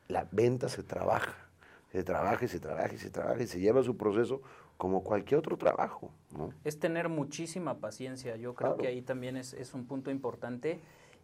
La 0.09 0.27
venta 0.31 0.69
se 0.69 0.83
trabaja, 0.83 1.35
se 1.93 2.03
trabaja 2.03 2.45
y 2.45 2.49
se 2.49 2.61
trabaja 2.61 2.95
y 2.95 2.99
se 2.99 3.11
trabaja 3.11 3.43
y 3.43 3.47
se 3.47 3.61
lleva 3.61 3.83
su 3.83 3.97
proceso 3.97 4.43
como 4.77 5.05
cualquier 5.05 5.39
otro 5.39 5.57
trabajo. 5.57 6.11
¿no? 6.37 6.53
Es 6.65 6.79
tener 6.79 7.09
muchísima 7.09 7.79
paciencia, 7.79 8.37
yo 8.37 8.55
creo 8.55 8.77
que 8.77 8.89
ahí 8.89 9.03
también 9.03 9.37
es, 9.37 9.53
es, 9.55 9.75
un 9.75 9.87
punto 9.87 10.11
importante 10.11 10.81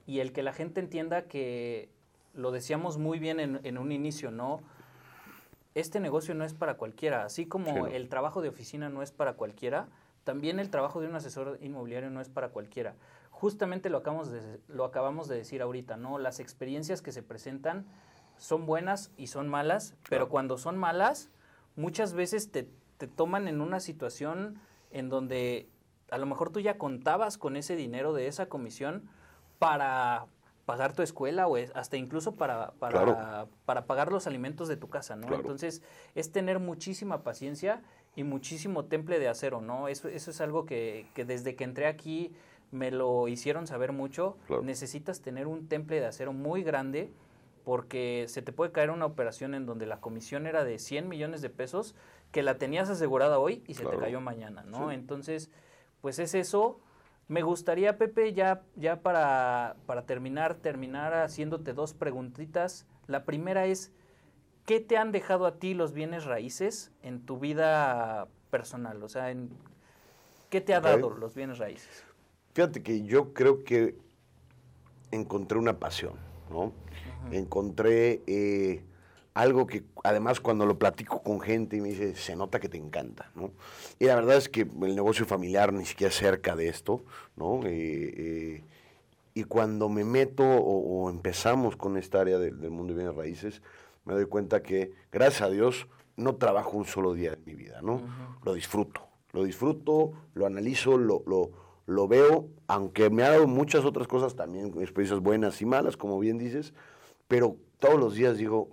y 0.06 0.20
el 0.20 0.33
que 0.33 0.42
la 0.42 0.52
gente 0.52 0.80
entienda 0.80 1.22
que 1.22 1.88
lo 2.35 2.52
decíamos 2.52 2.98
muy 2.98 3.18
bien 3.18 3.40
en, 3.40 3.61
en 3.64 3.78
un 3.78 3.90
inicio, 3.90 4.30
¿no? 4.30 4.61
Este 5.74 6.00
negocio 6.00 6.35
no 6.35 6.44
es 6.44 6.54
para 6.54 6.74
cualquiera, 6.74 7.24
así 7.24 7.46
como 7.46 7.87
el 7.87 8.09
trabajo 8.09 8.42
de 8.42 8.48
oficina 8.48 8.88
no 8.88 9.02
es 9.02 9.12
para 9.12 9.35
cualquiera, 9.35 9.88
también 10.24 10.59
el 10.59 10.70
trabajo 10.70 11.00
de 11.00 11.09
un 11.09 11.14
asesor 11.14 11.59
inmobiliario 11.61 12.11
no 12.11 12.20
es 12.20 12.28
para 12.28 12.50
cualquiera. 12.50 12.94
Justamente 13.30 13.88
lo 13.88 13.98
acabamos 13.98 14.30
de, 14.30 14.61
lo 14.68 14.85
acabamos 14.85 15.28
de 15.28 15.37
decir 15.37 15.62
ahorita, 15.62 15.96
¿no? 15.96 16.18
Las 16.18 16.40
experiencias 16.40 17.02
que 17.02 17.12
se 17.12 17.22
presentan 17.22 17.87
son 18.37 18.66
buenas 18.66 19.12
y 19.16 19.28
son 19.28 19.48
malas, 19.48 19.94
pero 20.09 20.28
cuando 20.28 20.59
son 20.59 20.76
malas, 20.76 21.30
muchas 21.76 22.14
veces 22.14 22.50
te, 22.50 22.68
te 22.98 23.06
toman 23.06 23.48
en 23.48 23.61
una 23.61 23.80
situación 23.80 24.61
en 24.90 25.09
donde 25.09 25.68
a 26.11 26.18
lo 26.18 26.26
mejor 26.26 26.50
tú 26.50 26.61
ya 26.61 26.78
contabas 26.78 27.38
con 27.38 27.56
ese 27.56 27.76
dinero 27.76 28.12
de 28.12 28.26
esa 28.26 28.46
comisión 28.46 29.09
para 29.59 30.26
pagar 30.70 30.92
tu 30.92 31.02
escuela 31.02 31.48
o 31.48 31.56
hasta 31.74 31.96
incluso 31.96 32.37
para, 32.37 32.70
para, 32.78 33.48
para 33.64 33.87
pagar 33.87 34.12
los 34.12 34.28
alimentos 34.28 34.68
de 34.68 34.76
tu 34.76 34.88
casa, 34.88 35.16
¿no? 35.16 35.35
Entonces, 35.35 35.83
es 36.14 36.30
tener 36.30 36.61
muchísima 36.61 37.24
paciencia 37.24 37.83
y 38.14 38.22
muchísimo 38.22 38.85
temple 38.85 39.18
de 39.18 39.26
acero, 39.26 39.61
¿no? 39.61 39.88
Eso, 39.88 40.06
eso 40.06 40.30
es 40.30 40.40
algo 40.40 40.66
que, 40.66 41.09
que 41.12 41.24
desde 41.24 41.56
que 41.56 41.64
entré 41.64 41.88
aquí 41.88 42.33
me 42.70 42.92
lo 42.92 43.26
hicieron 43.26 43.66
saber 43.66 43.90
mucho. 43.90 44.37
Necesitas 44.62 45.22
tener 45.22 45.48
un 45.48 45.66
temple 45.66 45.98
de 45.98 46.06
acero 46.06 46.33
muy 46.33 46.62
grande 46.62 47.11
porque 47.64 48.26
se 48.28 48.40
te 48.40 48.52
puede 48.52 48.70
caer 48.70 48.90
una 48.90 49.06
operación 49.06 49.56
en 49.56 49.66
donde 49.66 49.87
la 49.87 50.00
comisión 50.00 50.46
era 50.46 50.62
de 50.62 50.78
100 50.78 51.09
millones 51.09 51.42
de 51.42 51.50
pesos 51.50 51.96
que 52.30 52.44
la 52.44 52.59
tenías 52.59 52.88
asegurada 52.90 53.40
hoy 53.40 53.64
y 53.66 53.74
se 53.74 53.85
te 53.85 53.96
cayó 53.96 54.20
mañana, 54.20 54.62
¿no? 54.62 54.92
Entonces, 54.92 55.50
pues 56.00 56.20
es 56.20 56.37
eso. 56.37 56.78
Me 57.30 57.42
gustaría, 57.42 57.96
Pepe, 57.96 58.32
ya, 58.32 58.64
ya 58.74 59.02
para, 59.02 59.76
para 59.86 60.04
terminar, 60.04 60.56
terminar 60.56 61.14
haciéndote 61.14 61.74
dos 61.74 61.94
preguntitas. 61.94 62.88
La 63.06 63.24
primera 63.24 63.66
es, 63.66 63.92
¿qué 64.66 64.80
te 64.80 64.96
han 64.96 65.12
dejado 65.12 65.46
a 65.46 65.60
ti 65.60 65.74
los 65.74 65.92
bienes 65.92 66.24
raíces 66.24 66.90
en 67.04 67.24
tu 67.24 67.38
vida 67.38 68.26
personal? 68.50 69.00
O 69.04 69.08
sea, 69.08 69.30
en, 69.30 69.48
¿qué 70.48 70.60
te 70.60 70.74
ha 70.74 70.80
dado 70.80 71.10
los 71.10 71.36
bienes 71.36 71.58
raíces? 71.58 72.04
Fíjate 72.52 72.82
que 72.82 73.04
yo 73.04 73.32
creo 73.32 73.62
que 73.62 73.96
encontré 75.12 75.56
una 75.56 75.78
pasión, 75.78 76.14
¿no? 76.50 76.72
Encontré 77.30 78.22
eh, 78.26 78.82
algo 79.34 79.66
que 79.66 79.84
además 80.02 80.40
cuando 80.40 80.66
lo 80.66 80.78
platico 80.78 81.22
con 81.22 81.40
gente 81.40 81.76
y 81.76 81.80
me 81.80 81.90
dice, 81.90 82.14
se 82.16 82.36
nota 82.36 82.58
que 82.58 82.68
te 82.68 82.78
encanta, 82.78 83.30
¿no? 83.34 83.52
Y 83.98 84.06
la 84.06 84.16
verdad 84.16 84.36
es 84.36 84.48
que 84.48 84.62
el 84.62 84.94
negocio 84.94 85.24
familiar 85.24 85.72
ni 85.72 85.84
siquiera 85.84 86.10
es 86.10 86.16
cerca 86.16 86.56
de 86.56 86.68
esto, 86.68 87.04
¿no? 87.36 87.60
Eh, 87.64 88.14
eh, 88.16 88.64
y 89.34 89.44
cuando 89.44 89.88
me 89.88 90.04
meto 90.04 90.44
o, 90.44 91.08
empezamos 91.08 91.76
con 91.76 91.96
esta 91.96 92.20
área 92.20 92.38
del 92.38 92.70
mundo 92.70 92.92
de 92.92 92.98
bienes 92.98 93.16
raíces, 93.16 93.62
me 94.04 94.14
doy 94.14 94.26
cuenta 94.26 94.62
que, 94.62 94.92
gracias 95.12 95.42
a 95.42 95.50
Dios, 95.50 95.86
no 96.16 96.34
trabajo 96.36 96.76
un 96.76 96.84
solo 96.84 97.14
día 97.14 97.32
en 97.34 97.44
mi 97.44 97.54
vida, 97.54 97.80
¿no? 97.80 98.02
Lo 98.44 98.54
disfruto, 98.54 99.02
lo 99.32 99.44
disfruto, 99.44 100.12
lo 100.34 100.46
analizo, 100.46 100.98
lo, 100.98 101.22
lo, 101.26 101.50
lo, 101.86 102.08
veo, 102.08 102.48
aunque 102.66 103.08
me 103.08 103.22
ha 103.22 103.30
dado 103.30 103.46
muchas 103.46 103.84
otras 103.84 104.08
cosas 104.08 104.34
también, 104.34 104.66
experiencias 104.80 105.20
buenas 105.20 105.62
y 105.62 105.66
malas, 105.66 105.96
como 105.96 106.18
bien 106.18 106.36
dices, 106.36 106.74
pero 107.28 107.56
todos 107.78 107.98
los 107.98 108.14
días 108.14 108.36
digo, 108.36 108.68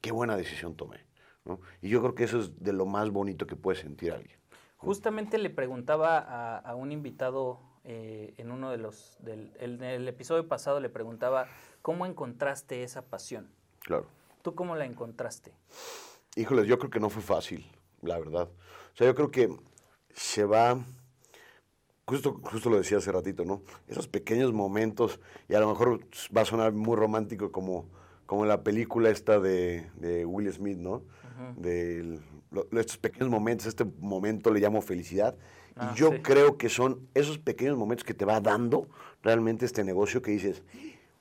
qué 0.00 0.12
buena 0.12 0.36
decisión 0.36 0.74
tomé, 0.76 1.04
¿no? 1.44 1.60
Y 1.82 1.88
yo 1.88 2.00
creo 2.00 2.14
que 2.14 2.24
eso 2.24 2.40
es 2.40 2.62
de 2.62 2.72
lo 2.72 2.86
más 2.86 3.10
bonito 3.10 3.46
que 3.46 3.56
puede 3.56 3.80
sentir 3.80 4.12
alguien. 4.12 4.38
Justamente 4.76 5.36
le 5.38 5.50
preguntaba 5.50 6.58
a, 6.58 6.74
un 6.74 6.90
invitado 6.90 7.60
eh, 7.84 8.34
en 8.38 8.50
uno 8.50 8.70
de 8.70 8.78
los, 8.78 9.18
del 9.20 9.52
el 9.58 10.08
episodio 10.08 10.48
pasado 10.48 10.80
le 10.80 10.88
preguntaba, 10.88 11.48
¿cómo 11.82 12.06
encontraste 12.06 12.82
esa 12.82 13.02
pasión? 13.02 13.50
Claro. 13.80 14.06
¿Tú 14.42 14.54
cómo 14.54 14.76
la 14.76 14.86
encontraste? 14.86 15.52
Híjoles, 16.36 16.66
yo 16.66 16.78
creo 16.78 16.90
que 16.90 17.00
no 17.00 17.10
fue 17.10 17.22
fácil, 17.22 17.66
la 18.02 18.18
verdad. 18.18 18.48
O 18.48 18.96
sea, 18.96 19.06
yo 19.06 19.14
creo 19.14 19.30
que 19.30 19.54
se 20.14 20.44
va, 20.44 20.78
justo, 22.06 22.40
justo 22.44 22.70
lo 22.70 22.78
decía 22.78 22.98
hace 22.98 23.12
ratito, 23.12 23.44
¿no? 23.44 23.62
Esos 23.86 24.08
pequeños 24.08 24.52
momentos, 24.52 25.20
y 25.48 25.54
a 25.54 25.60
lo 25.60 25.68
mejor 25.68 26.00
va 26.34 26.42
a 26.42 26.46
sonar 26.46 26.72
muy 26.72 26.96
romántico 26.96 27.52
como, 27.52 27.90
como 28.30 28.46
la 28.46 28.62
película 28.62 29.10
esta 29.10 29.40
de, 29.40 30.24
Will 30.24 30.52
Smith, 30.52 30.78
¿no? 30.78 31.02
de 31.56 32.20
estos 32.78 32.96
pequeños 32.96 33.28
momentos, 33.28 33.66
este 33.66 33.84
momento 33.98 34.52
le 34.52 34.60
llamo 34.60 34.82
felicidad. 34.82 35.34
y 35.70 35.78
ah, 35.78 35.94
yo 35.96 36.22
creo 36.22 36.56
que 36.56 36.68
son 36.68 37.08
esos 37.12 37.38
pequeños 37.38 37.76
momentos 37.76 38.04
que 38.04 38.14
te 38.14 38.24
va 38.24 38.40
dando 38.40 38.86
realmente 39.24 39.66
este 39.66 39.82
negocio 39.82 40.22
que 40.22 40.30
dices, 40.30 40.62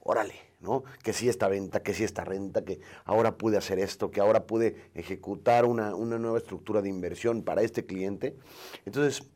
órale, 0.02 0.36
¿no? 0.60 0.84
Que 1.02 1.12
sí 1.12 1.28
esta 1.28 1.48
venta, 1.48 1.82
que 1.82 1.96
sí 1.96 2.04
esta 2.04 2.24
renta, 2.24 2.64
que 2.64 2.80
ahora 3.06 3.40
pude 3.40 3.58
hacer 3.58 3.80
esto, 3.80 4.12
que 4.12 4.22
ahora 4.22 4.46
pude 4.46 4.92
ejecutar 4.94 5.66
una, 5.66 5.90
nueva 5.90 6.38
estructura 6.38 6.84
de 6.84 6.90
inversión 6.90 7.42
para 7.42 7.64
este 7.64 7.88
cliente. 7.88 8.38
Entonces, 8.86 9.28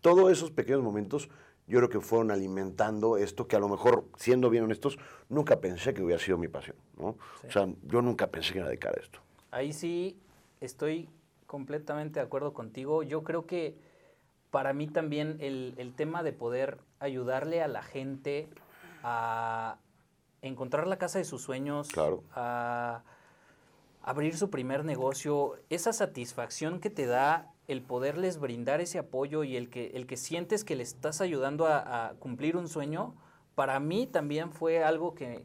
todos 0.00 0.32
esos 0.32 0.50
pequeños 0.50 0.82
momentos 0.82 1.28
yo 1.72 1.78
creo 1.78 1.88
que 1.88 2.00
fueron 2.00 2.30
alimentando 2.30 3.16
esto 3.16 3.48
que 3.48 3.56
a 3.56 3.58
lo 3.58 3.66
mejor, 3.66 4.04
siendo 4.18 4.50
bien 4.50 4.64
honestos, 4.64 4.98
nunca 5.30 5.58
pensé 5.58 5.94
que 5.94 6.02
hubiera 6.02 6.22
sido 6.22 6.36
mi 6.36 6.46
pasión, 6.46 6.76
¿no? 6.98 7.16
O 7.48 7.50
sea, 7.50 7.66
yo 7.84 8.02
nunca 8.02 8.26
pensé 8.26 8.52
que 8.52 8.58
era 8.58 8.68
dedicar 8.68 8.94
a 8.94 9.00
esto. 9.00 9.20
Ahí 9.50 9.72
sí 9.72 10.20
estoy 10.60 11.08
completamente 11.46 12.20
de 12.20 12.26
acuerdo 12.26 12.52
contigo. 12.52 13.02
Yo 13.02 13.24
creo 13.24 13.46
que 13.46 13.78
para 14.50 14.74
mí 14.74 14.86
también 14.86 15.38
el, 15.40 15.72
el 15.78 15.94
tema 15.94 16.22
de 16.22 16.34
poder 16.34 16.76
ayudarle 16.98 17.62
a 17.62 17.68
la 17.68 17.82
gente 17.82 18.50
a, 19.02 19.78
encontrar 20.42 20.86
la 20.86 20.98
casa 20.98 21.20
de 21.20 21.24
sus 21.24 21.40
sueños, 21.40 21.88
a 22.34 23.02
abrir 24.02 24.36
su 24.36 24.50
primer 24.50 24.84
negocio, 24.84 25.54
esa 25.70 25.94
satisfacción 25.94 26.80
que 26.80 26.90
te 26.90 27.06
da 27.06 27.51
el 27.68 27.82
poderles 27.82 28.38
brindar 28.38 28.80
ese 28.80 28.98
apoyo 28.98 29.44
y 29.44 29.56
el 29.56 29.70
que, 29.70 29.92
el 29.94 30.06
que 30.06 30.16
sientes 30.16 30.64
que 30.64 30.76
le 30.76 30.82
estás 30.82 31.20
ayudando 31.20 31.66
a, 31.66 32.14
cumplir 32.18 32.56
un 32.56 32.68
sueño, 32.68 33.14
para 33.54 33.78
mí 33.80 34.06
también 34.06 34.52
fue 34.52 34.82
algo 34.82 35.14
que, 35.14 35.44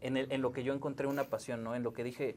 en, 0.00 0.16
en, 0.16 0.42
lo 0.42 0.52
que 0.52 0.64
yo 0.64 0.72
encontré 0.74 1.06
una 1.06 1.24
pasión, 1.24 1.62
¿no? 1.62 1.74
En 1.74 1.82
lo 1.82 1.92
que 1.92 2.04
dije, 2.04 2.36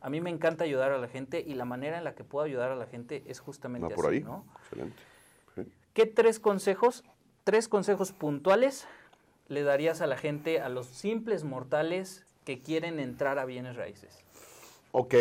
a 0.00 0.10
mí 0.10 0.20
me 0.20 0.30
encanta 0.30 0.64
ayudar 0.64 0.92
a 0.92 0.98
la 0.98 1.08
gente 1.08 1.42
y 1.46 1.54
la 1.54 1.64
manera 1.64 1.98
en 1.98 2.04
la 2.04 2.14
que 2.14 2.24
puedo 2.24 2.44
ayudar 2.44 2.70
a 2.70 2.76
la 2.76 2.86
gente 2.86 3.22
es 3.26 3.40
justamente 3.40 3.94
por 3.94 4.06
así, 4.06 4.16
ahí. 4.16 4.22
¿no? 4.22 4.44
Excelente. 4.62 4.96
¿Qué 5.94 6.06
tres 6.06 6.38
consejos, 6.38 7.04
tres 7.44 7.68
consejos 7.68 8.12
puntuales 8.12 8.86
le 9.48 9.62
darías 9.62 10.00
a 10.00 10.06
la 10.06 10.16
gente, 10.16 10.60
a 10.60 10.68
los 10.68 10.86
simples 10.86 11.42
mortales 11.42 12.24
que 12.44 12.60
quieren 12.60 13.00
entrar 13.00 13.38
a 13.38 13.44
bienes 13.44 13.76
raíces? 13.76 14.24
Ok, 14.92 15.14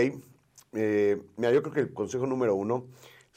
eh, 0.74 1.22
mira, 1.38 1.52
yo 1.52 1.62
creo 1.64 1.74
que 1.74 1.80
el 1.80 1.94
consejo 1.94 2.28
número 2.28 2.54
uno, 2.56 2.86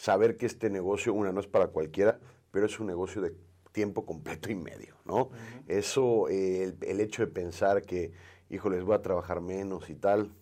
saber 0.01 0.39
que 0.39 0.47
este 0.47 0.71
negocio, 0.71 1.13
una, 1.13 1.31
no 1.31 1.41
es 1.41 1.47
para 1.47 1.67
cualquiera, 1.67 2.19
pero 2.51 2.65
es 2.65 2.81
un 2.81 2.87
negocio 2.87 3.21
de 3.21 3.35
tiempo 3.71 4.07
completo 4.07 4.51
y 4.51 4.55
medio, 4.55 4.97
¿no? 5.05 5.29
Eso, 5.69 6.27
eh, 6.31 6.75
el, 6.81 7.01
hecho 7.01 7.21
de 7.21 7.31
pensar 7.31 7.83
que, 7.83 8.11
híjoles, 8.49 8.83
voy 8.83 8.95
a 8.95 9.03
trabajar 9.03 9.43
menos 9.43 9.91
y 9.91 9.95
tal, 9.97 10.33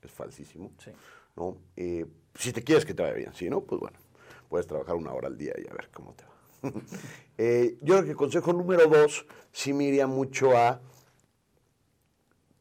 es 0.00 0.12
falsísimo, 0.12 0.70
sí. 0.78 0.92
¿no? 1.34 1.56
Eh, 1.74 2.06
si 2.36 2.52
te 2.52 2.62
quieres 2.62 2.84
que 2.84 2.94
te 2.94 3.02
vaya 3.02 3.14
bien, 3.14 3.34
si 3.34 3.50
no, 3.50 3.62
pues 3.62 3.80
bueno, 3.80 3.98
puedes 4.48 4.68
trabajar 4.68 4.94
una 4.94 5.12
hora 5.12 5.26
al 5.26 5.36
día 5.36 5.54
y 5.58 5.68
a 5.68 5.72
ver 5.72 5.90
cómo 5.92 6.14
te 6.14 6.24
va. 6.24 6.72
Eh, 7.40 7.78
yo 7.82 7.94
creo 7.94 8.04
que 8.04 8.10
el 8.10 8.16
consejo 8.16 8.52
número 8.52 8.88
dos 8.88 9.24
sí 9.52 9.72
me 9.72 9.84
iría 9.84 10.08
mucho 10.08 10.56
a 10.56 10.80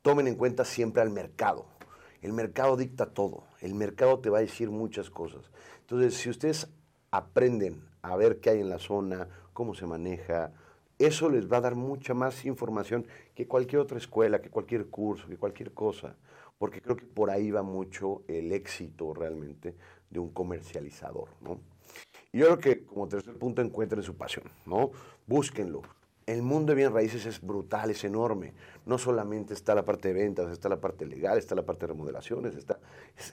tomen 0.03 0.27
en 0.27 0.35
cuenta 0.35 0.65
siempre 0.65 1.01
al 1.01 1.09
mercado. 1.09 1.65
El 2.21 2.31
mercado 2.31 2.77
dicta 2.77 3.07
todo. 3.07 3.46
El 3.67 3.75
mercado 3.75 4.19
te 4.19 4.29
va 4.29 4.37
a 4.37 4.41
decir 4.41 4.69
muchas 4.69 5.09
cosas. 5.09 5.51
Entonces, 5.81 6.13
si 6.13 6.29
ustedes 6.29 6.69
aprenden 7.11 7.83
a 8.01 8.15
ver 8.15 8.39
qué 8.39 8.51
hay 8.51 8.61
en 8.61 8.69
la 8.69 8.79
zona, 8.79 9.27
cómo 9.51 9.75
se 9.75 9.85
maneja, 9.85 10.53
eso 10.97 11.29
les 11.29 11.51
va 11.51 11.57
a 11.57 11.61
dar 11.61 11.75
mucha 11.75 12.13
más 12.13 12.45
información 12.45 13.05
que 13.35 13.45
cualquier 13.45 13.81
otra 13.81 13.97
escuela, 13.97 14.41
que 14.41 14.49
cualquier 14.49 14.87
curso, 14.87 15.27
que 15.27 15.35
cualquier 15.35 15.73
cosa. 15.73 16.15
Porque 16.57 16.81
creo 16.81 16.95
que 16.95 17.05
por 17.05 17.29
ahí 17.29 17.51
va 17.51 17.61
mucho 17.61 18.21
el 18.29 18.53
éxito 18.53 19.13
realmente 19.13 19.75
de 20.09 20.19
un 20.19 20.29
comercializador, 20.29 21.27
¿no? 21.41 21.59
Y 22.31 22.37
yo 22.37 22.45
creo 22.45 22.59
que 22.59 22.85
como 22.85 23.09
tercer 23.09 23.37
punto 23.37 23.61
encuentren 23.61 24.01
su 24.01 24.15
pasión, 24.15 24.45
¿no? 24.65 24.91
Búsquenlo. 25.27 25.81
El 26.27 26.41
mundo 26.41 26.71
de 26.71 26.75
bien 26.75 26.93
raíces 26.93 27.25
es 27.25 27.39
brutal, 27.39 27.89
es 27.89 28.03
enorme. 28.03 28.53
No 28.85 28.97
solamente 28.97 29.53
está 29.53 29.73
la 29.73 29.85
parte 29.85 30.09
de 30.09 30.13
ventas, 30.13 30.51
está 30.51 30.67
la 30.67 30.81
parte 30.81 31.05
legal, 31.05 31.37
está 31.37 31.55
la 31.55 31.65
parte 31.65 31.87
de 31.87 31.93
remodelaciones, 31.93 32.53
está, 32.53 32.79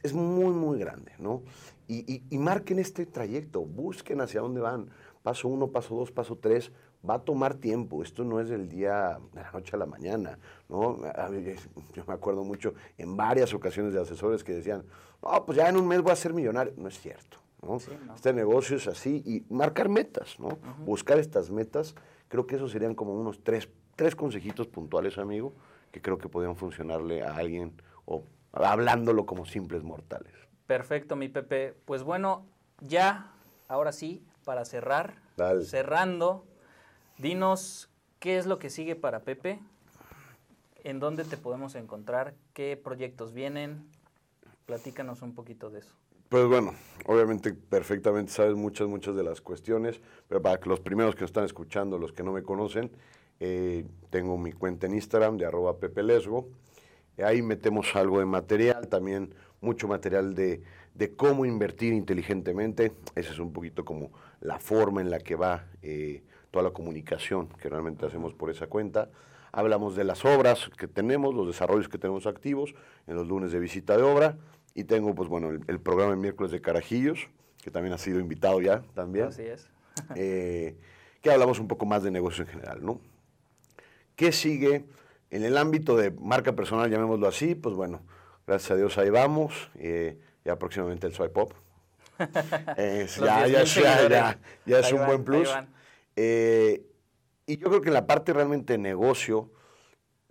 es, 0.04 0.12
muy, 0.12 0.54
muy 0.54 0.78
grande, 0.78 1.10
¿no? 1.18 1.42
Y, 1.88 2.22
y, 2.30 2.38
marquen 2.38 2.78
este 2.78 3.04
trayecto, 3.04 3.62
busquen 3.62 4.20
hacia 4.20 4.42
dónde 4.42 4.60
van. 4.60 4.90
Paso 5.24 5.48
uno, 5.48 5.72
paso 5.72 5.96
dos, 5.96 6.12
paso 6.12 6.38
tres, 6.38 6.70
va 7.08 7.14
a 7.14 7.18
tomar 7.18 7.54
tiempo. 7.54 8.00
Esto 8.00 8.22
no 8.22 8.40
es 8.40 8.48
del 8.48 8.68
día, 8.68 9.18
de 9.32 9.40
la 9.40 9.50
noche 9.50 9.74
a 9.74 9.78
la 9.78 9.86
mañana, 9.86 10.38
¿no? 10.68 11.00
Yo 11.94 12.04
me 12.06 12.14
acuerdo 12.14 12.44
mucho 12.44 12.74
en 12.96 13.16
varias 13.16 13.52
ocasiones 13.54 13.92
de 13.92 14.00
asesores 14.00 14.44
que 14.44 14.52
decían, 14.52 14.84
no, 15.20 15.44
pues 15.44 15.58
ya 15.58 15.68
en 15.68 15.76
un 15.76 15.88
mes 15.88 16.00
voy 16.00 16.12
a 16.12 16.16
ser 16.16 16.32
millonario. 16.32 16.72
No 16.76 16.86
es 16.86 17.00
cierto. 17.00 17.43
Este 18.14 18.32
negocio 18.32 18.76
es 18.76 18.86
así 18.86 19.22
y 19.24 19.44
marcar 19.52 19.88
metas, 19.88 20.38
¿no? 20.38 20.58
Buscar 20.84 21.18
estas 21.18 21.50
metas, 21.50 21.94
creo 22.28 22.46
que 22.46 22.56
esos 22.56 22.72
serían 22.72 22.94
como 22.94 23.14
unos 23.14 23.42
tres, 23.42 23.68
tres 23.96 24.14
consejitos 24.14 24.66
puntuales, 24.66 25.18
amigo, 25.18 25.54
que 25.90 26.00
creo 26.02 26.18
que 26.18 26.28
podrían 26.28 26.56
funcionarle 26.56 27.22
a 27.22 27.36
alguien 27.36 27.72
o 28.04 28.24
hablándolo 28.52 29.26
como 29.26 29.46
simples 29.46 29.82
mortales. 29.82 30.32
Perfecto, 30.66 31.16
mi 31.16 31.28
Pepe. 31.28 31.74
Pues 31.84 32.02
bueno, 32.02 32.46
ya, 32.80 33.32
ahora 33.68 33.92
sí, 33.92 34.24
para 34.44 34.64
cerrar, 34.64 35.14
cerrando, 35.62 36.44
dinos 37.18 37.90
qué 38.18 38.38
es 38.38 38.46
lo 38.46 38.58
que 38.58 38.70
sigue 38.70 38.96
para 38.96 39.20
Pepe, 39.20 39.60
en 40.82 41.00
dónde 41.00 41.24
te 41.24 41.36
podemos 41.36 41.74
encontrar, 41.74 42.34
qué 42.52 42.76
proyectos 42.82 43.32
vienen, 43.32 43.88
platícanos 44.66 45.22
un 45.22 45.34
poquito 45.34 45.70
de 45.70 45.80
eso. 45.80 45.94
Pues 46.34 46.48
bueno, 46.48 46.74
obviamente 47.06 47.52
perfectamente 47.54 48.32
sabes 48.32 48.56
muchas, 48.56 48.88
muchas 48.88 49.14
de 49.14 49.22
las 49.22 49.40
cuestiones, 49.40 50.00
pero 50.26 50.42
para 50.42 50.58
que 50.58 50.68
los 50.68 50.80
primeros 50.80 51.14
que 51.14 51.20
nos 51.20 51.28
están 51.30 51.44
escuchando, 51.44 51.96
los 51.96 52.12
que 52.12 52.24
no 52.24 52.32
me 52.32 52.42
conocen, 52.42 52.90
eh, 53.38 53.86
tengo 54.10 54.36
mi 54.36 54.50
cuenta 54.50 54.88
en 54.88 54.94
Instagram 54.94 55.36
de 55.36 55.46
arroba 55.46 55.78
pepelesgo. 55.78 56.48
Ahí 57.24 57.40
metemos 57.40 57.94
algo 57.94 58.18
de 58.18 58.24
material, 58.24 58.88
también 58.88 59.32
mucho 59.60 59.86
material 59.86 60.34
de, 60.34 60.60
cómo 61.14 61.46
invertir 61.46 61.92
inteligentemente. 61.92 62.90
Esa 63.14 63.30
es 63.30 63.38
un 63.38 63.52
poquito 63.52 63.84
como 63.84 64.10
la 64.40 64.58
forma 64.58 65.02
en 65.02 65.10
la 65.10 65.20
que 65.20 65.36
va 65.36 65.66
eh, 65.82 66.24
toda 66.50 66.64
la 66.64 66.72
comunicación 66.72 67.46
que 67.46 67.68
realmente 67.68 68.06
hacemos 68.06 68.34
por 68.34 68.50
esa 68.50 68.66
cuenta. 68.66 69.08
Hablamos 69.52 69.94
de 69.94 70.02
las 70.02 70.24
obras 70.24 70.68
que 70.76 70.88
tenemos, 70.88 71.32
los 71.32 71.46
desarrollos 71.46 71.88
que 71.88 71.96
tenemos 71.96 72.26
activos 72.26 72.74
en 73.06 73.14
los 73.14 73.28
lunes 73.28 73.52
de 73.52 73.60
visita 73.60 73.96
de 73.96 74.02
obra 74.02 74.36
y 74.74 74.84
tengo, 74.84 75.14
pues 75.14 75.28
bueno, 75.28 75.50
el, 75.50 75.80
programa 75.80 76.10
de 76.12 76.16
miércoles 76.16 76.50
de 76.50 76.60
Carajillos, 76.60 77.28
que 77.62 77.70
también 77.70 77.94
ha 77.94 77.98
sido 77.98 78.18
invitado 78.18 78.60
ya 78.60 78.82
también. 78.94 79.26
Así 79.26 79.42
es. 79.42 79.70
Eh, 80.16 80.76
que 81.22 81.30
hablamos 81.30 81.60
un 81.60 81.68
poco 81.68 81.86
más 81.86 82.02
de 82.02 82.10
negocio 82.10 82.42
en 82.42 82.50
general, 82.50 82.84
¿no? 82.84 83.00
¿Qué 84.16 84.32
sigue 84.32 84.84
en 85.30 85.44
el 85.44 85.56
ámbito 85.56 85.96
de 85.96 86.10
marca 86.10 86.56
personal, 86.56 86.90
llamémoslo 86.90 87.28
así? 87.28 87.54
Pues 87.54 87.76
bueno, 87.76 88.02
gracias 88.44 88.72
a 88.72 88.76
Dios 88.76 88.98
ahí 88.98 89.08
vamos. 89.08 89.70
Eh, 89.76 90.18
ya 90.44 90.58
próximamente 90.58 91.06
el 91.06 91.14
Swipe 91.14 91.32
Pop. 91.32 91.52
ya, 92.18 93.46
ya, 93.46 93.64
ya, 93.64 94.38
ya, 94.66 94.78
es 94.80 94.92
un 94.92 95.06
buen 95.06 95.24
plus. 95.24 95.48
Eh, 96.16 96.84
y 97.46 97.56
yo 97.56 97.68
creo 97.68 97.80
que 97.80 97.88
en 97.88 97.94
la 97.94 98.06
parte 98.06 98.32
realmente 98.32 98.74
de 98.74 98.78
negocio 98.78 99.50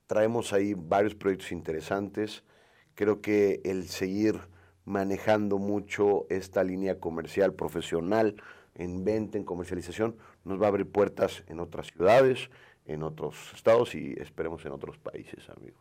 traemos 0.07 0.53
ahí 0.53 0.73
varios 0.75 1.15
proyectos 1.15 1.51
interesantes. 1.51 2.43
Creo 2.95 3.21
que 3.21 3.61
el 3.63 3.87
seguir 3.87 4.41
manejando 4.85 5.57
mucho 5.57 6.25
esta 6.29 6.63
línea 6.63 6.99
comercial 6.99 7.53
profesional 7.53 8.35
en 8.75 9.03
venta, 9.03 9.37
en 9.37 9.43
comercialización, 9.43 10.17
nos 10.43 10.61
va 10.61 10.65
a 10.65 10.69
abrir 10.69 10.89
puertas 10.89 11.43
en 11.47 11.59
otras 11.59 11.87
ciudades, 11.87 12.49
en 12.85 13.03
otros 13.03 13.53
estados 13.53 13.95
y 13.95 14.13
esperemos 14.19 14.65
en 14.65 14.71
otros 14.71 14.97
países, 14.97 15.49
amigo. 15.49 15.77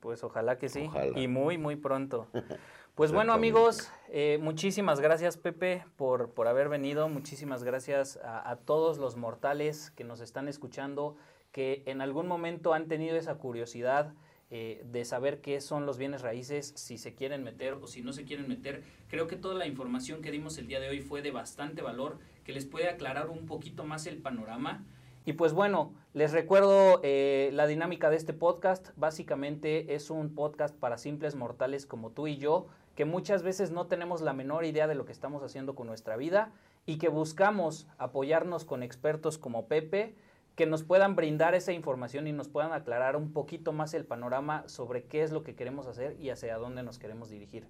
Pues 0.00 0.22
ojalá 0.22 0.58
que 0.58 0.68
sí, 0.68 0.88
y 1.16 1.28
muy, 1.28 1.58
muy 1.58 1.76
pronto. 1.76 2.28
Pues 2.98 3.12
bueno 3.12 3.32
amigos, 3.32 3.92
eh, 4.08 4.40
muchísimas 4.42 4.98
gracias 4.98 5.36
Pepe 5.36 5.84
por, 5.94 6.30
por, 6.30 6.48
haber 6.48 6.68
venido, 6.68 7.08
muchísimas 7.08 7.62
gracias 7.62 8.18
a, 8.24 8.56
todos 8.56 8.98
los 8.98 9.16
mortales 9.16 9.92
que 9.92 10.02
nos 10.02 10.20
están 10.20 10.48
escuchando, 10.48 11.14
que 11.52 11.84
en 11.86 12.00
algún 12.00 12.26
momento 12.26 12.74
han 12.74 12.88
tenido 12.88 13.16
esa 13.16 13.36
curiosidad 13.36 14.14
eh, 14.50 14.82
de 14.90 15.04
saber 15.04 15.40
qué 15.40 15.60
son 15.60 15.84
los 15.84 15.98
bienes 15.98 16.22
raíces, 16.22 16.72
si 16.74 16.96
se 16.96 17.14
quieren 17.14 17.44
meter 17.44 17.74
o 17.74 17.86
si 17.86 18.02
no 18.02 18.12
se 18.12 18.24
quieren 18.24 18.48
meter. 18.48 18.82
Creo 19.08 19.26
que 19.26 19.36
toda 19.36 19.54
la 19.54 19.66
información 19.66 20.22
que 20.22 20.30
dimos 20.30 20.56
el 20.58 20.66
día 20.66 20.80
de 20.80 20.88
hoy 20.88 21.00
fue 21.00 21.20
de 21.20 21.30
bastante 21.30 21.82
valor, 21.82 22.18
que 22.44 22.52
les 22.52 22.64
puede 22.64 22.88
aclarar 22.88 23.28
un 23.28 23.46
poquito 23.46 23.84
más 23.84 24.06
el 24.06 24.18
panorama. 24.18 24.86
Y 25.26 25.34
pues 25.34 25.52
bueno, 25.52 25.92
les 26.14 26.32
recuerdo 26.32 27.00
eh, 27.02 27.50
la 27.52 27.66
dinámica 27.66 28.08
de 28.08 28.16
este 28.16 28.32
podcast. 28.32 28.88
Básicamente 28.96 29.94
es 29.94 30.08
un 30.08 30.34
podcast 30.34 30.74
para 30.74 30.96
simples 30.96 31.34
mortales 31.34 31.84
como 31.84 32.10
tú 32.10 32.26
y 32.26 32.38
yo 32.38 32.68
que 32.98 33.04
muchas 33.04 33.44
veces 33.44 33.70
no 33.70 33.86
tenemos 33.86 34.22
la 34.22 34.32
menor 34.32 34.64
idea 34.64 34.88
de 34.88 34.96
lo 34.96 35.04
que 35.04 35.12
estamos 35.12 35.44
haciendo 35.44 35.76
con 35.76 35.86
nuestra 35.86 36.16
vida 36.16 36.50
y 36.84 36.98
que 36.98 37.08
buscamos 37.08 37.86
apoyarnos 37.96 38.64
con 38.64 38.82
expertos 38.82 39.38
como 39.38 39.66
Pepe 39.68 40.16
que 40.58 40.66
nos 40.66 40.82
puedan 40.82 41.14
brindar 41.14 41.54
esa 41.54 41.72
información 41.72 42.26
y 42.26 42.32
nos 42.32 42.48
puedan 42.48 42.72
aclarar 42.72 43.14
un 43.14 43.32
poquito 43.32 43.72
más 43.72 43.94
el 43.94 44.04
panorama 44.04 44.64
sobre 44.66 45.04
qué 45.04 45.22
es 45.22 45.30
lo 45.30 45.44
que 45.44 45.54
queremos 45.54 45.86
hacer 45.86 46.16
y 46.18 46.30
hacia 46.30 46.58
dónde 46.58 46.82
nos 46.82 46.98
queremos 46.98 47.30
dirigir. 47.30 47.68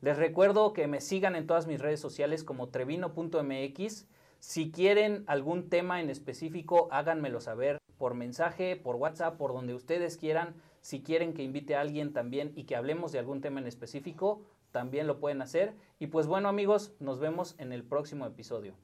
Les 0.00 0.16
recuerdo 0.16 0.72
que 0.72 0.88
me 0.88 1.02
sigan 1.02 1.36
en 1.36 1.46
todas 1.46 1.66
mis 1.66 1.82
redes 1.82 2.00
sociales 2.00 2.42
como 2.42 2.70
trevino.mx. 2.70 4.08
Si 4.38 4.70
quieren 4.72 5.22
algún 5.26 5.68
tema 5.68 6.00
en 6.00 6.08
específico, 6.08 6.88
háganmelo 6.90 7.42
saber 7.42 7.76
por 7.98 8.14
mensaje, 8.14 8.74
por 8.74 8.96
WhatsApp, 8.96 9.36
por 9.36 9.52
donde 9.52 9.74
ustedes 9.74 10.16
quieran. 10.16 10.54
Si 10.80 11.02
quieren 11.02 11.34
que 11.34 11.42
invite 11.42 11.76
a 11.76 11.82
alguien 11.82 12.14
también 12.14 12.52
y 12.56 12.64
que 12.64 12.74
hablemos 12.74 13.12
de 13.12 13.18
algún 13.18 13.42
tema 13.42 13.60
en 13.60 13.66
específico, 13.66 14.40
también 14.72 15.06
lo 15.06 15.20
pueden 15.20 15.42
hacer. 15.42 15.74
Y 15.98 16.06
pues 16.06 16.26
bueno 16.26 16.48
amigos, 16.48 16.94
nos 17.00 17.20
vemos 17.20 17.54
en 17.58 17.70
el 17.72 17.84
próximo 17.84 18.24
episodio. 18.24 18.76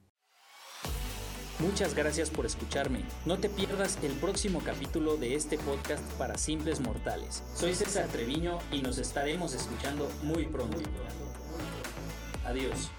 Muchas 1.59 1.95
gracias 1.95 2.29
por 2.29 2.45
escucharme. 2.45 3.01
No 3.25 3.39
te 3.39 3.49
pierdas 3.49 3.97
el 4.03 4.11
próximo 4.13 4.61
capítulo 4.63 5.17
de 5.17 5.33
este 5.33 5.57
podcast 5.57 6.03
para 6.13 6.37
simples 6.37 6.79
mortales. 6.79 7.43
Soy 7.55 7.73
César 7.73 8.05
Treviño 8.07 8.59
y 8.71 8.83
nos 8.83 8.99
estaremos 8.99 9.55
escuchando 9.55 10.07
muy 10.21 10.45
pronto. 10.45 10.77
Adiós. 12.45 12.91